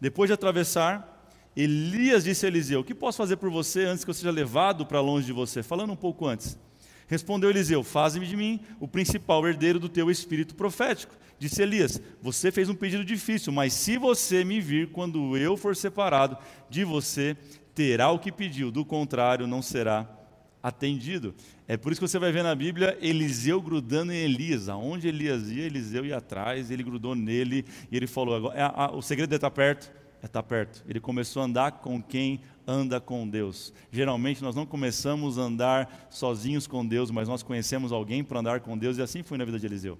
Depois 0.00 0.28
de 0.28 0.32
atravessar, 0.32 1.15
Elias 1.56 2.24
disse 2.24 2.44
a 2.44 2.48
Eliseu: 2.48 2.80
O 2.80 2.84
que 2.84 2.94
posso 2.94 3.16
fazer 3.16 3.36
por 3.36 3.50
você 3.50 3.84
antes 3.84 4.04
que 4.04 4.10
eu 4.10 4.14
seja 4.14 4.30
levado 4.30 4.84
para 4.84 5.00
longe 5.00 5.26
de 5.26 5.32
você? 5.32 5.62
Falando 5.62 5.92
um 5.92 5.96
pouco 5.96 6.26
antes. 6.26 6.58
Respondeu 7.06 7.48
Eliseu: 7.48 7.82
Faze-me 7.82 8.26
de 8.26 8.36
mim 8.36 8.60
o 8.78 8.86
principal 8.86 9.46
herdeiro 9.46 9.78
do 9.78 9.88
teu 9.88 10.10
espírito 10.10 10.54
profético. 10.54 11.14
Disse 11.38 11.62
Elias: 11.62 12.00
Você 12.20 12.52
fez 12.52 12.68
um 12.68 12.74
pedido 12.74 13.04
difícil, 13.04 13.52
mas 13.52 13.72
se 13.72 13.96
você 13.96 14.44
me 14.44 14.60
vir 14.60 14.90
quando 14.90 15.36
eu 15.36 15.56
for 15.56 15.74
separado 15.74 16.36
de 16.68 16.84
você, 16.84 17.36
terá 17.74 18.10
o 18.10 18.18
que 18.18 18.30
pediu, 18.30 18.70
do 18.70 18.84
contrário, 18.84 19.46
não 19.46 19.62
será 19.62 20.08
atendido. 20.62 21.34
É 21.68 21.76
por 21.76 21.92
isso 21.92 22.00
que 22.00 22.08
você 22.08 22.18
vai 22.18 22.32
ver 22.32 22.42
na 22.42 22.54
Bíblia 22.54 22.98
Eliseu 23.00 23.62
grudando 23.62 24.12
em 24.12 24.16
Elias. 24.16 24.68
Aonde 24.68 25.08
Elias 25.08 25.50
ia, 25.50 25.64
Eliseu 25.64 26.04
ia 26.04 26.16
atrás, 26.16 26.70
ele 26.70 26.82
grudou 26.82 27.14
nele 27.14 27.64
e 27.90 27.96
ele 27.96 28.06
falou: 28.06 28.52
é, 28.52 28.62
a, 28.62 28.90
o 28.92 29.00
segredo 29.00 29.32
é 29.32 29.36
estar 29.36 29.50
perto, 29.50 29.92
é 30.26 30.28
estar 30.28 30.42
perto. 30.42 30.84
Ele 30.88 31.00
começou 31.00 31.42
a 31.42 31.44
andar 31.44 31.72
com 31.72 32.02
quem 32.02 32.40
anda 32.66 33.00
com 33.00 33.28
Deus. 33.28 33.72
Geralmente 33.90 34.42
nós 34.42 34.54
não 34.54 34.66
começamos 34.66 35.38
a 35.38 35.42
andar 35.42 36.08
sozinhos 36.10 36.66
com 36.66 36.84
Deus, 36.84 37.10
mas 37.10 37.28
nós 37.28 37.42
conhecemos 37.42 37.92
alguém 37.92 38.22
para 38.22 38.40
andar 38.40 38.60
com 38.60 38.76
Deus, 38.76 38.98
e 38.98 39.02
assim 39.02 39.22
foi 39.22 39.38
na 39.38 39.44
vida 39.44 39.58
de 39.58 39.66
Eliseu. 39.66 39.98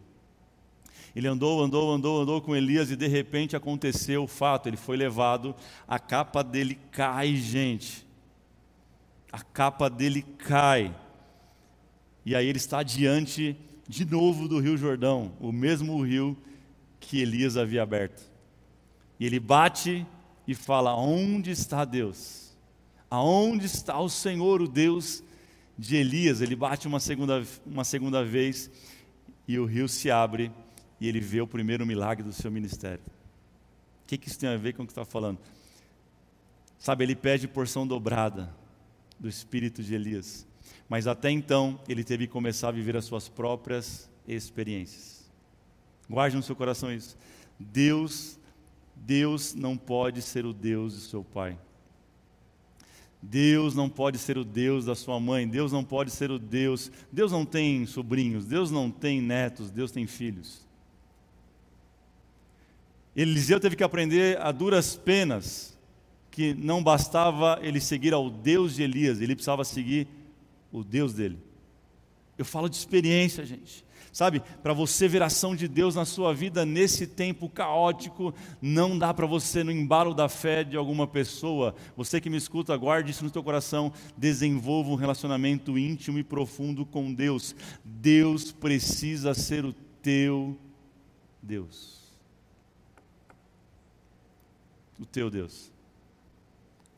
Ele 1.14 1.28
andou, 1.28 1.62
andou, 1.62 1.92
andou, 1.92 2.20
andou 2.20 2.40
com 2.42 2.54
Elias 2.54 2.90
e 2.90 2.96
de 2.96 3.06
repente 3.06 3.56
aconteceu 3.56 4.24
o 4.24 4.26
fato, 4.26 4.68
ele 4.68 4.76
foi 4.76 4.96
levado, 4.96 5.54
a 5.88 5.98
capa 5.98 6.42
dele 6.42 6.78
cai, 6.90 7.34
gente 7.36 8.06
a 9.36 9.42
capa 9.42 9.90
dele 9.90 10.22
cai. 10.22 10.96
E 12.24 12.34
aí 12.34 12.46
ele 12.46 12.56
está 12.56 12.82
diante 12.82 13.54
de 13.86 14.04
novo 14.06 14.48
do 14.48 14.58
Rio 14.58 14.78
Jordão, 14.78 15.32
o 15.38 15.52
mesmo 15.52 16.02
rio 16.02 16.34
que 16.98 17.20
Elias 17.20 17.58
havia 17.58 17.82
aberto. 17.82 18.22
E 19.20 19.26
ele 19.26 19.38
bate 19.38 20.06
e 20.46 20.54
fala: 20.54 20.96
Onde 20.96 21.50
está 21.50 21.84
Deus? 21.84 22.56
Aonde 23.10 23.66
está 23.66 23.98
o 24.00 24.08
Senhor, 24.08 24.60
o 24.60 24.68
Deus 24.68 25.22
de 25.78 25.96
Elias? 25.96 26.40
Ele 26.40 26.56
bate 26.56 26.86
uma 26.86 27.00
segunda, 27.00 27.42
uma 27.64 27.84
segunda 27.84 28.24
vez 28.24 28.70
e 29.46 29.58
o 29.58 29.64
rio 29.64 29.88
se 29.88 30.10
abre 30.10 30.50
e 31.00 31.08
ele 31.08 31.20
vê 31.20 31.40
o 31.40 31.46
primeiro 31.46 31.86
milagre 31.86 32.24
do 32.24 32.32
seu 32.32 32.50
ministério. 32.50 33.04
O 34.04 34.06
que, 34.06 34.18
que 34.18 34.28
isso 34.28 34.38
tem 34.38 34.48
a 34.48 34.56
ver 34.56 34.74
com 34.74 34.82
o 34.82 34.86
que 34.86 34.92
está 34.92 35.04
falando? 35.04 35.38
Sabe, 36.78 37.04
ele 37.04 37.16
pede 37.16 37.48
porção 37.48 37.86
dobrada 37.86 38.54
do 39.18 39.28
espírito 39.28 39.82
de 39.82 39.94
Elias. 39.94 40.46
Mas 40.88 41.06
até 41.06 41.30
então, 41.30 41.80
ele 41.88 42.04
teve 42.04 42.26
que 42.26 42.32
começar 42.32 42.68
a 42.68 42.72
viver 42.72 42.96
as 42.96 43.04
suas 43.04 43.28
próprias 43.28 44.08
experiências. 44.26 45.28
Guarde 46.08 46.36
no 46.36 46.42
seu 46.42 46.54
coração 46.54 46.92
isso. 46.92 47.16
Deus, 47.58 48.38
Deus 48.96 49.54
não 49.54 49.76
pode 49.76 50.22
ser 50.22 50.44
o 50.46 50.52
Deus 50.52 50.94
de 50.94 51.00
seu 51.02 51.22
pai. 51.22 51.58
Deus 53.20 53.74
não 53.74 53.88
pode 53.88 54.18
ser 54.18 54.38
o 54.38 54.44
Deus 54.44 54.84
da 54.84 54.94
sua 54.94 55.18
mãe, 55.18 55.48
Deus 55.48 55.72
não 55.72 55.84
pode 55.84 56.10
ser 56.10 56.30
o 56.30 56.38
Deus. 56.38 56.90
Deus 57.10 57.32
não 57.32 57.44
tem 57.44 57.86
sobrinhos, 57.86 58.46
Deus 58.46 58.70
não 58.70 58.90
tem 58.90 59.20
netos, 59.20 59.70
Deus 59.70 59.90
tem 59.90 60.06
filhos. 60.06 60.66
Eliseu 63.14 63.58
teve 63.58 63.76
que 63.76 63.84
aprender 63.84 64.38
a 64.40 64.52
duras 64.52 64.94
penas 64.94 65.76
que 66.30 66.52
não 66.52 66.82
bastava 66.82 67.58
ele 67.62 67.80
seguir 67.80 68.12
ao 68.12 68.28
Deus 68.28 68.74
de 68.74 68.82
Elias, 68.82 69.22
ele 69.22 69.34
precisava 69.34 69.64
seguir 69.64 70.06
o 70.70 70.84
Deus 70.84 71.14
dele. 71.14 71.38
Eu 72.36 72.44
falo 72.44 72.68
de 72.68 72.76
experiência, 72.76 73.46
gente. 73.46 73.85
Sabe, 74.16 74.42
para 74.62 74.72
você 74.72 75.06
ver 75.06 75.22
a 75.22 75.26
ação 75.26 75.54
de 75.54 75.68
Deus 75.68 75.94
na 75.94 76.06
sua 76.06 76.32
vida 76.32 76.64
nesse 76.64 77.06
tempo 77.06 77.50
caótico, 77.50 78.34
não 78.62 78.98
dá 78.98 79.12
para 79.12 79.26
você 79.26 79.62
no 79.62 79.70
embalo 79.70 80.14
da 80.14 80.26
fé 80.26 80.64
de 80.64 80.74
alguma 80.74 81.06
pessoa. 81.06 81.74
Você 81.98 82.18
que 82.18 82.30
me 82.30 82.38
escuta, 82.38 82.74
guarde 82.78 83.10
isso 83.10 83.22
no 83.22 83.30
teu 83.30 83.42
coração, 83.42 83.92
desenvolva 84.16 84.88
um 84.88 84.94
relacionamento 84.94 85.78
íntimo 85.78 86.18
e 86.18 86.24
profundo 86.24 86.86
com 86.86 87.12
Deus. 87.12 87.54
Deus 87.84 88.52
precisa 88.52 89.34
ser 89.34 89.66
o 89.66 89.74
teu 90.00 90.58
Deus. 91.42 92.00
O 94.98 95.04
teu 95.04 95.28
Deus 95.28 95.70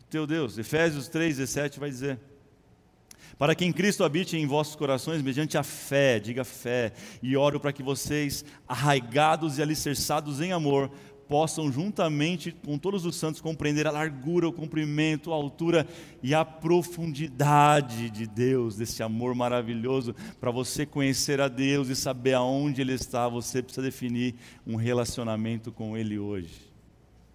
teu 0.09 0.27
Deus. 0.27 0.59
Efésios 0.59 1.09
3, 1.09 1.37
17 1.37 1.79
vai 1.79 1.91
dizer: 1.91 2.19
Para 3.37 3.55
que 3.55 3.65
em 3.65 3.73
Cristo 3.73 4.05
habite 4.05 4.37
em 4.37 4.47
vossos 4.47 4.77
corações 4.77 5.23
mediante 5.23 5.59
a 5.59 5.63
fé, 5.63 6.19
diga 6.19 6.45
fé, 6.45 6.93
e 7.23 7.37
oro 7.37 7.59
para 7.61 7.73
que 7.73 7.83
vocês, 7.83 8.45
arraigados 8.67 9.59
e 9.59 9.63
alicerçados 9.63 10.41
em 10.41 10.53
amor, 10.53 10.91
possam 11.29 11.71
juntamente 11.71 12.51
com 12.65 12.79
todos 12.79 13.05
os 13.05 13.15
santos 13.15 13.41
compreender 13.41 13.87
a 13.87 13.91
largura, 13.91 14.49
o 14.49 14.53
comprimento, 14.53 15.31
a 15.31 15.37
altura 15.37 15.87
e 16.23 16.35
a 16.35 16.45
profundidade 16.45 18.09
de 18.09 18.27
Deus, 18.27 18.77
desse 18.77 19.03
amor 19.03 19.35
maravilhoso. 19.35 20.15
Para 20.41 20.51
você 20.51 20.87
conhecer 20.87 21.41
a 21.41 21.49
Deus 21.49 21.89
e 21.89 21.95
saber 21.95 22.33
aonde 22.33 22.81
Ele 22.81 22.95
está, 22.95 23.29
você 23.29 23.63
precisa 23.63 23.83
definir 23.83 24.35
um 24.67 24.77
relacionamento 24.77 25.71
com 25.71 25.97
Ele 25.97 26.19
hoje. 26.19 26.67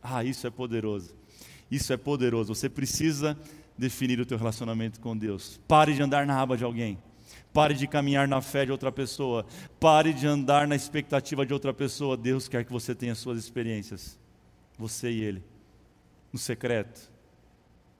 Ah, 0.01 0.23
isso 0.23 0.47
é 0.47 0.49
poderoso. 0.49 1.15
Isso 1.69 1.93
é 1.93 1.97
poderoso. 1.97 2.53
Você 2.53 2.67
precisa 2.67 3.37
definir 3.77 4.19
o 4.19 4.25
teu 4.25 4.37
relacionamento 4.37 4.99
com 4.99 5.15
Deus. 5.17 5.59
Pare 5.67 5.93
de 5.93 6.01
andar 6.01 6.25
na 6.25 6.39
aba 6.39 6.57
de 6.57 6.63
alguém. 6.63 6.97
Pare 7.53 7.73
de 7.75 7.87
caminhar 7.87 8.27
na 8.27 8.41
fé 8.41 8.65
de 8.65 8.71
outra 8.71 8.91
pessoa. 8.91 9.45
Pare 9.79 10.11
de 10.13 10.25
andar 10.25 10.67
na 10.67 10.75
expectativa 10.75 11.45
de 11.45 11.53
outra 11.53 11.73
pessoa. 11.73 12.17
Deus 12.17 12.47
quer 12.47 12.65
que 12.65 12.71
você 12.71 12.95
tenha 12.95 13.13
suas 13.13 13.37
experiências. 13.37 14.17
Você 14.77 15.11
e 15.11 15.21
Ele. 15.21 15.43
No 16.31 16.39
secreto, 16.39 17.11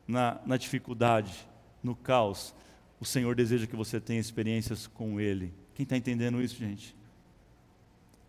na, 0.08 0.40
na 0.46 0.58
dificuldade, 0.58 1.48
no 1.84 1.96
caos. 1.96 2.54
O 3.00 3.06
Senhor 3.06 3.36
deseja 3.36 3.68
que 3.68 3.76
você 3.76 4.00
tenha 4.00 4.20
experiências 4.20 4.88
com 4.88 5.20
Ele. 5.20 5.54
Quem 5.76 5.84
está 5.84 5.96
entendendo 5.96 6.42
isso, 6.42 6.56
gente? 6.56 6.96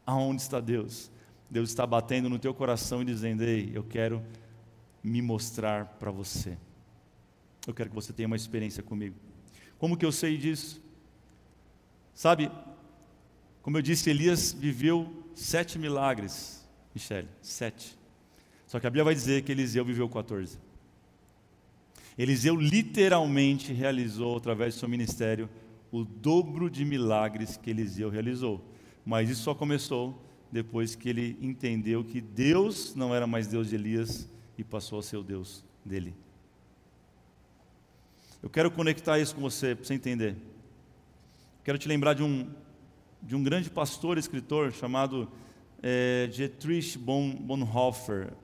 Aonde 0.06 0.42
está 0.42 0.60
Deus? 0.60 1.10
Deus 1.50 1.70
está 1.70 1.86
batendo 1.86 2.28
no 2.28 2.38
teu 2.38 2.52
coração 2.52 3.00
e 3.00 3.04
dizendo: 3.04 3.44
Ei, 3.44 3.70
eu 3.72 3.82
quero 3.82 4.22
me 5.02 5.22
mostrar 5.22 5.86
para 5.86 6.10
você. 6.10 6.58
Eu 7.66 7.74
quero 7.74 7.88
que 7.88 7.94
você 7.94 8.12
tenha 8.12 8.26
uma 8.26 8.36
experiência 8.36 8.82
comigo. 8.82 9.16
Como 9.78 9.96
que 9.96 10.04
eu 10.04 10.12
sei 10.12 10.36
disso? 10.36 10.82
Sabe, 12.14 12.50
como 13.62 13.78
eu 13.78 13.82
disse, 13.82 14.10
Elias 14.10 14.52
viveu 14.52 15.24
sete 15.34 15.78
milagres, 15.78 16.64
Michele, 16.94 17.28
sete. 17.40 17.98
Só 18.66 18.78
que 18.78 18.86
a 18.86 18.90
Bíblia 18.90 19.04
vai 19.04 19.14
dizer 19.14 19.42
que 19.42 19.52
Eliseu 19.52 19.84
viveu 19.84 20.08
14. 20.08 20.58
Eliseu 22.16 22.54
literalmente 22.56 23.72
realizou, 23.72 24.36
através 24.36 24.74
do 24.74 24.78
seu 24.78 24.88
ministério, 24.88 25.48
o 25.90 26.04
dobro 26.04 26.70
de 26.70 26.84
milagres 26.84 27.56
que 27.56 27.70
Eliseu 27.70 28.08
realizou. 28.08 28.64
Mas 29.04 29.30
isso 29.30 29.42
só 29.42 29.54
começou 29.54 30.22
depois 30.50 30.94
que 30.94 31.08
ele 31.08 31.36
entendeu 31.40 32.04
que 32.04 32.20
Deus 32.20 32.94
não 32.94 33.14
era 33.14 33.26
mais 33.26 33.46
Deus 33.46 33.68
de 33.68 33.74
Elias 33.74 34.28
e 34.56 34.62
passou 34.62 34.98
a 34.98 35.02
ser 35.02 35.16
o 35.16 35.22
Deus 35.22 35.64
dele. 35.84 36.14
Eu 38.44 38.50
quero 38.50 38.70
conectar 38.70 39.18
isso 39.18 39.34
com 39.34 39.40
você, 39.40 39.74
para 39.74 39.86
você 39.86 39.94
entender. 39.94 40.36
Quero 41.64 41.78
te 41.78 41.88
lembrar 41.88 42.12
de 42.12 42.22
um, 42.22 42.46
de 43.22 43.34
um 43.34 43.42
grande 43.42 43.70
pastor 43.70 44.18
e 44.18 44.20
escritor 44.20 44.70
chamado 44.70 45.32
é, 45.82 46.26
Dietrich 46.26 46.98
Bonhoeffer. 46.98 48.34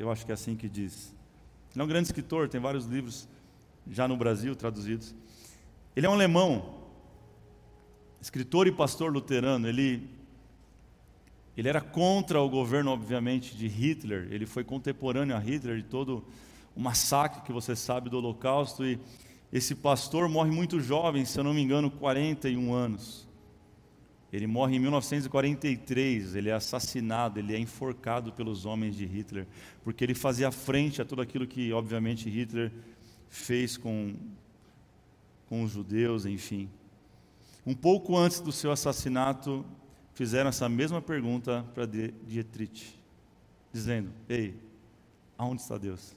Eu 0.00 0.10
acho 0.10 0.26
que 0.26 0.32
é 0.32 0.34
assim 0.34 0.56
que 0.56 0.68
diz. 0.68 1.14
Ele 1.72 1.80
é 1.80 1.84
um 1.84 1.86
grande 1.86 2.08
escritor, 2.08 2.48
tem 2.48 2.60
vários 2.60 2.86
livros 2.86 3.28
já 3.88 4.08
no 4.08 4.16
Brasil 4.16 4.56
traduzidos. 4.56 5.14
Ele 5.94 6.06
é 6.06 6.10
um 6.10 6.14
alemão, 6.14 6.74
escritor 8.20 8.66
e 8.66 8.72
pastor 8.72 9.12
luterano. 9.12 9.68
Ele, 9.68 10.10
ele 11.56 11.68
era 11.68 11.80
contra 11.80 12.42
o 12.42 12.50
governo, 12.50 12.90
obviamente, 12.90 13.56
de 13.56 13.68
Hitler. 13.68 14.26
Ele 14.32 14.44
foi 14.44 14.64
contemporâneo 14.64 15.36
a 15.36 15.38
Hitler 15.38 15.76
de 15.76 15.84
todo 15.84 16.26
massacre 16.76 17.42
que 17.42 17.52
você 17.52 17.76
sabe 17.76 18.10
do 18.10 18.18
Holocausto. 18.18 18.84
E 18.84 18.98
esse 19.52 19.74
pastor 19.74 20.28
morre 20.28 20.50
muito 20.50 20.80
jovem, 20.80 21.24
se 21.24 21.38
eu 21.38 21.44
não 21.44 21.54
me 21.54 21.62
engano, 21.62 21.90
41 21.90 22.72
anos. 22.72 23.28
Ele 24.32 24.48
morre 24.48 24.74
em 24.74 24.80
1943, 24.80 26.34
ele 26.34 26.48
é 26.48 26.52
assassinado, 26.54 27.38
ele 27.38 27.54
é 27.54 27.58
enforcado 27.58 28.32
pelos 28.32 28.66
homens 28.66 28.96
de 28.96 29.06
Hitler, 29.06 29.46
porque 29.84 30.02
ele 30.02 30.12
fazia 30.12 30.50
frente 30.50 31.00
a 31.00 31.04
tudo 31.04 31.22
aquilo 31.22 31.46
que, 31.46 31.72
obviamente, 31.72 32.28
Hitler 32.28 32.72
fez 33.28 33.76
com, 33.76 34.16
com 35.46 35.62
os 35.62 35.70
judeus, 35.70 36.26
enfim. 36.26 36.68
Um 37.64 37.74
pouco 37.74 38.16
antes 38.16 38.40
do 38.40 38.50
seu 38.50 38.72
assassinato, 38.72 39.64
fizeram 40.14 40.50
essa 40.50 40.68
mesma 40.68 41.00
pergunta 41.00 41.64
para 41.72 41.86
Dietrich, 41.86 42.98
dizendo: 43.72 44.10
Ei, 44.28 44.60
aonde 45.38 45.62
está 45.62 45.78
Deus? 45.78 46.16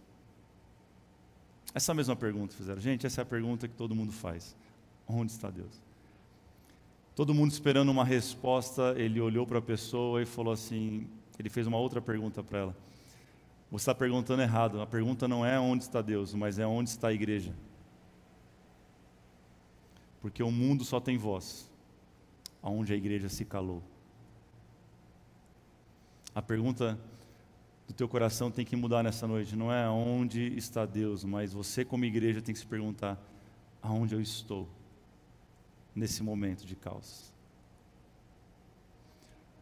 Essa 1.77 1.93
mesma 1.93 2.15
pergunta 2.15 2.55
fizeram. 2.55 2.81
Gente, 2.81 3.05
essa 3.05 3.21
é 3.21 3.23
a 3.23 3.25
pergunta 3.25 3.67
que 3.67 3.75
todo 3.75 3.93
mundo 3.93 4.11
faz. 4.11 4.55
Onde 5.07 5.31
está 5.31 5.51
Deus? 5.51 5.79
Todo 7.15 7.35
mundo 7.35 7.51
esperando 7.51 7.89
uma 7.89 8.03
resposta, 8.03 8.95
ele 8.97 9.21
olhou 9.21 9.45
para 9.45 9.59
a 9.59 9.61
pessoa 9.61 10.19
e 10.19 10.25
falou 10.25 10.51
assim: 10.51 11.07
ele 11.37 11.51
fez 11.51 11.67
uma 11.67 11.77
outra 11.77 12.01
pergunta 12.01 12.43
para 12.43 12.57
ela. 12.57 12.77
Você 13.69 13.83
está 13.83 13.93
perguntando 13.93 14.41
errado. 14.41 14.81
A 14.81 14.87
pergunta 14.87 15.27
não 15.27 15.45
é 15.45 15.59
onde 15.59 15.83
está 15.83 16.01
Deus, 16.01 16.33
mas 16.33 16.57
é 16.57 16.65
onde 16.65 16.89
está 16.89 17.09
a 17.09 17.13
igreja. 17.13 17.53
Porque 20.19 20.41
o 20.41 20.49
mundo 20.49 20.83
só 20.83 20.99
tem 20.99 21.15
voz, 21.15 21.69
aonde 22.59 22.91
a 22.91 22.95
igreja 22.95 23.29
se 23.29 23.45
calou. 23.45 23.83
A 26.33 26.41
pergunta 26.41 26.97
do 27.87 27.93
teu 27.93 28.07
coração 28.07 28.51
tem 28.51 28.65
que 28.65 28.75
mudar 28.75 29.01
nessa 29.01 29.25
noite. 29.25 29.55
Não 29.55 29.71
é 29.71 29.89
onde 29.89 30.55
está 30.57 30.85
Deus, 30.85 31.23
mas 31.23 31.53
você, 31.53 31.85
como 31.85 32.03
igreja, 32.03 32.41
tem 32.41 32.53
que 32.53 32.59
se 32.59 32.67
perguntar: 32.67 33.17
aonde 33.81 34.13
eu 34.13 34.21
estou 34.21 34.67
nesse 35.95 36.21
momento 36.21 36.65
de 36.65 36.75
caos? 36.75 37.31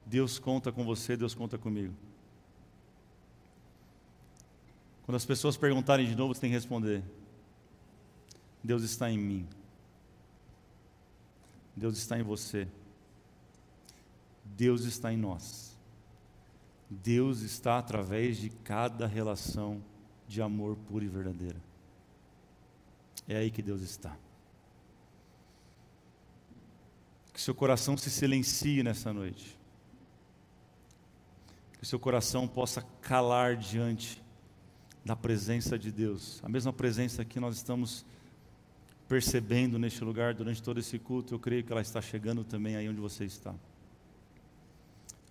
Deus 0.05 0.39
conta 0.39 0.71
com 0.71 0.83
você, 0.83 1.15
Deus 1.15 1.33
conta 1.33 1.57
comigo. 1.57 1.93
Quando 5.05 5.15
as 5.15 5.25
pessoas 5.25 5.55
perguntarem 5.55 6.07
de 6.07 6.15
novo, 6.15 6.33
você 6.33 6.41
tem 6.41 6.49
que 6.49 6.55
responder: 6.55 7.03
Deus 8.63 8.81
está 8.81 9.09
em 9.11 9.17
mim. 9.19 9.47
Deus 11.75 11.97
está 11.97 12.17
em 12.17 12.23
você. 12.23 12.67
Deus 14.43 14.85
está 14.85 15.13
em 15.13 15.17
nós. 15.17 15.74
Deus 16.89 17.41
está 17.41 17.79
através 17.79 18.37
de 18.37 18.49
cada 18.49 19.07
relação 19.07 19.83
de 20.27 20.41
amor 20.41 20.75
pura 20.87 21.03
e 21.03 21.07
verdadeira. 21.07 21.61
É 23.27 23.37
aí 23.37 23.49
que 23.49 23.61
Deus 23.61 23.81
está. 23.81 24.15
Que 27.33 27.41
seu 27.41 27.55
coração 27.55 27.97
se 27.97 28.09
silencie 28.09 28.83
nessa 28.83 29.11
noite. 29.11 29.57
Que 31.79 31.85
seu 31.85 31.99
coração 31.99 32.47
possa 32.47 32.81
calar 33.01 33.55
diante 33.55 34.23
da 35.03 35.15
presença 35.15 35.77
de 35.77 35.91
Deus. 35.91 36.39
A 36.43 36.49
mesma 36.49 36.71
presença 36.71 37.25
que 37.25 37.39
nós 37.39 37.55
estamos 37.55 38.05
percebendo 39.07 39.77
neste 39.77 40.03
lugar 40.03 40.33
durante 40.33 40.61
todo 40.61 40.79
esse 40.79 40.97
culto, 40.97 41.33
eu 41.33 41.39
creio 41.39 41.63
que 41.63 41.71
ela 41.71 41.81
está 41.81 42.01
chegando 42.01 42.43
também 42.43 42.75
aí 42.75 42.87
onde 42.87 42.99
você 42.99 43.25
está. 43.25 43.53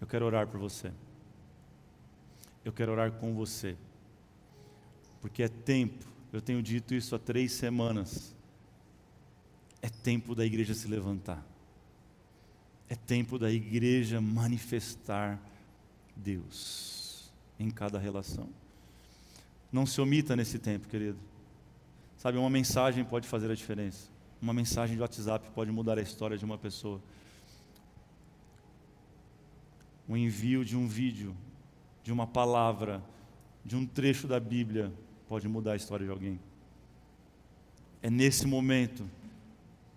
Eu 0.01 0.07
quero 0.07 0.27
orar 0.27 0.47
por 0.47 0.61
você 0.61 0.93
eu 2.65 2.73
quero 2.73 2.93
orar 2.93 3.13
com 3.13 3.35
você. 3.35 3.77
Porque 5.21 5.43
é 5.43 5.49
tempo, 5.49 6.05
eu 6.33 6.41
tenho 6.41 6.63
dito 6.63 6.95
isso 6.95 7.15
há 7.15 7.19
três 7.19 7.53
semanas. 7.53 8.35
É 9.83 9.89
tempo 9.89 10.35
da 10.35 10.45
igreja 10.45 10.75
se 10.75 10.89
levantar. 10.89 11.45
É 12.89 12.95
tempo 12.95 13.39
da 13.39 13.51
igreja 13.51 14.21
manifestar 14.21 15.41
Deus 16.17 17.33
em 17.59 17.71
cada 17.71 17.99
relação. 17.99 18.49
Não 19.71 19.87
se 19.87 20.01
omita 20.01 20.37
nesse 20.37 20.59
tempo, 20.59 20.89
querido. 20.89 21.19
Sabe, 22.17 22.39
uma 22.39 22.51
mensagem 22.51 23.05
pode 23.05 23.27
fazer 23.27 23.51
a 23.51 23.55
diferença. 23.55 24.09
Uma 24.41 24.53
mensagem 24.53 24.97
de 24.97 25.03
WhatsApp 25.03 25.51
pode 25.51 25.71
mudar 25.71 25.99
a 25.99 26.03
história 26.03 26.39
de 26.39 26.45
uma 26.45 26.57
pessoa. 26.57 27.01
O 30.07 30.17
envio 30.17 30.65
de 30.65 30.77
um 30.77 30.87
vídeo 30.87 31.35
de 32.05 32.13
uma 32.13 32.27
palavra, 32.27 33.03
de 33.65 33.75
um 33.75 33.87
trecho 33.87 34.29
da 34.29 34.39
Bíblia, 34.39 34.93
pode 35.27 35.49
mudar 35.49 35.73
a 35.73 35.77
história 35.77 36.05
de 36.05 36.13
alguém. 36.13 36.39
É 38.03 38.11
nesse 38.11 38.47
momento 38.47 39.09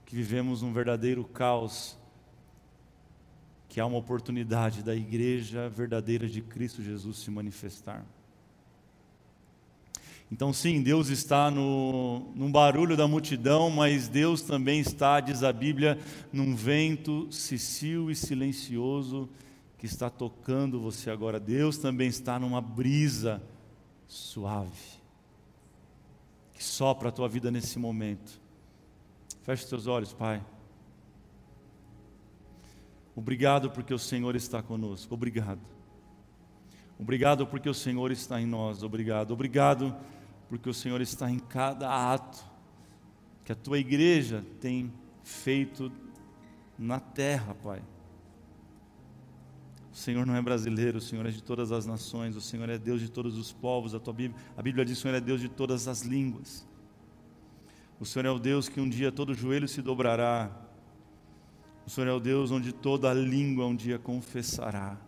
que 0.05 0.15
vivemos 0.15 0.63
um 0.63 0.71
verdadeiro 0.71 1.25
caos, 1.25 1.97
que 3.67 3.81
há 3.81 3.85
uma 3.85 3.97
oportunidade 3.97 4.81
da 4.81 4.95
igreja 4.95 5.67
verdadeira 5.67 6.29
de 6.29 6.41
Cristo 6.41 6.81
Jesus 6.81 7.17
se 7.17 7.29
manifestar. 7.29 8.05
Então, 10.31 10.53
sim, 10.53 10.81
Deus 10.81 11.09
está 11.09 11.51
no, 11.51 12.31
num 12.33 12.49
barulho 12.49 12.95
da 12.95 13.05
multidão, 13.05 13.69
mas 13.69 14.07
Deus 14.07 14.41
também 14.41 14.79
está, 14.79 15.19
diz 15.19 15.43
a 15.43 15.51
Bíblia, 15.51 15.99
num 16.31 16.55
vento 16.55 17.27
cicio 17.31 18.09
e 18.09 18.15
silencioso 18.15 19.29
que 19.77 19.85
está 19.85 20.09
tocando 20.09 20.79
você 20.79 21.09
agora. 21.09 21.39
Deus 21.39 21.77
também 21.77 22.07
está 22.07 22.39
numa 22.39 22.61
brisa 22.61 23.41
suave 24.07 24.97
que 26.57 26.63
sopra 26.63 27.09
a 27.09 27.11
tua 27.11 27.29
vida 27.29 27.51
nesse 27.51 27.77
momento. 27.77 28.41
Feche 29.43 29.63
os 29.63 29.69
teus 29.69 29.85
olhos, 29.85 30.11
Pai. 30.11 30.43
Obrigado 33.15 33.69
porque 33.69 33.93
o 33.93 33.99
Senhor 33.99 34.35
está 34.35 34.63
conosco. 34.63 35.13
Obrigado. 35.13 35.61
Obrigado 36.99 37.45
porque 37.45 37.69
o 37.69 37.73
Senhor 37.73 38.11
está 38.11 38.41
em 38.41 38.47
nós. 38.47 38.81
Obrigado. 38.81 39.31
Obrigado 39.31 39.95
porque 40.49 40.67
o 40.67 40.73
Senhor 40.73 40.99
está 40.99 41.29
em 41.29 41.37
cada 41.37 42.13
ato 42.13 42.43
que 43.45 43.51
a 43.51 43.55
tua 43.55 43.77
igreja 43.77 44.43
tem 44.59 44.91
feito 45.23 45.91
na 46.77 46.99
terra, 46.99 47.53
Pai. 47.53 47.83
O 49.97 49.99
Senhor 49.99 50.27
não 50.27 50.36
é 50.36 50.41
brasileiro, 50.43 50.99
o 50.99 51.01
Senhor 51.01 51.25
é 51.25 51.31
de 51.31 51.41
todas 51.41 51.71
as 51.71 51.88
nações, 51.88 52.36
o 52.36 52.39
Senhor 52.39 52.69
é 52.69 52.77
Deus 52.77 53.01
de 53.01 53.10
todos 53.10 53.36
os 53.36 53.51
povos. 53.51 53.95
A 53.95 53.99
tua 53.99 54.13
Bíblia, 54.13 54.39
a 54.55 54.62
Bíblia 54.62 54.86
diz 54.86 54.97
que 54.97 54.99
o 54.99 55.01
Senhor 55.01 55.15
é 55.15 55.19
Deus 55.19 55.41
de 55.41 55.49
todas 55.49 55.88
as 55.88 56.03
línguas. 56.03 56.67
O 57.99 58.05
Senhor 58.05 58.27
é 58.27 58.29
o 58.29 58.38
Deus 58.38 58.69
que 58.69 58.79
um 58.79 58.88
dia 58.88 59.12
todo 59.12 59.33
joelho 59.33 59.67
se 59.67 59.81
dobrará. 59.81 60.51
O 61.83 61.89
Senhor 61.89 62.07
é 62.07 62.13
o 62.13 62.19
Deus 62.19 62.51
onde 62.51 62.71
toda 62.71 63.12
língua 63.12 63.65
um 63.65 63.75
dia 63.75 63.97
confessará. 63.97 65.01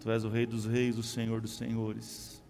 Tu 0.00 0.10
és 0.10 0.24
o 0.24 0.30
Rei 0.30 0.46
dos 0.46 0.64
Reis, 0.64 0.96
o 0.96 1.02
Senhor 1.02 1.42
dos 1.42 1.54
Senhores. 1.54 2.42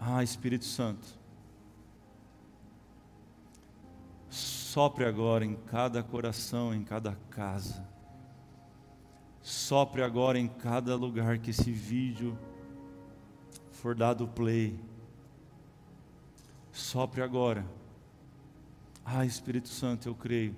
Ah, 0.00 0.24
Espírito 0.24 0.64
Santo, 0.64 1.06
sopre 4.70 5.04
agora 5.04 5.44
em 5.44 5.56
cada 5.56 6.00
coração, 6.00 6.72
em 6.72 6.84
cada 6.84 7.16
casa. 7.28 7.84
Sopre 9.42 10.00
agora 10.00 10.38
em 10.38 10.46
cada 10.46 10.94
lugar 10.94 11.38
que 11.38 11.50
esse 11.50 11.72
vídeo 11.72 12.38
for 13.72 13.96
dado 13.96 14.28
play. 14.28 14.78
Sopre 16.70 17.20
agora. 17.20 17.66
Ah, 19.04 19.26
Espírito 19.26 19.68
Santo, 19.68 20.08
eu 20.08 20.14
creio. 20.14 20.54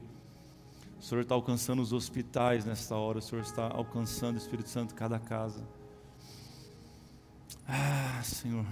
O 1.00 1.02
Senhor 1.02 1.22
está 1.22 1.34
alcançando 1.34 1.80
os 1.80 1.94
hospitais 1.94 2.66
nesta 2.66 2.94
hora. 2.94 3.18
O 3.18 3.22
Senhor 3.22 3.40
está 3.40 3.66
alcançando, 3.66 4.36
Espírito 4.36 4.68
Santo, 4.68 4.94
cada 4.94 5.18
casa. 5.18 5.66
Ah, 7.66 8.20
Senhor, 8.22 8.66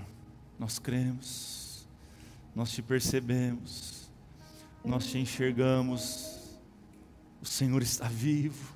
nós 0.59 0.79
cremos, 0.79 1.89
nós 2.55 2.71
te 2.71 2.83
percebemos, 2.83 4.00
nós 4.85 5.07
te 5.07 5.19
enxergamos. 5.19 6.59
O 7.41 7.47
Senhor 7.47 7.83
está 7.83 8.09
vivo. 8.09 8.75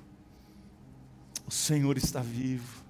O 1.47 1.51
Senhor 1.51 1.97
está 1.97 2.21
vivo. 2.21 2.84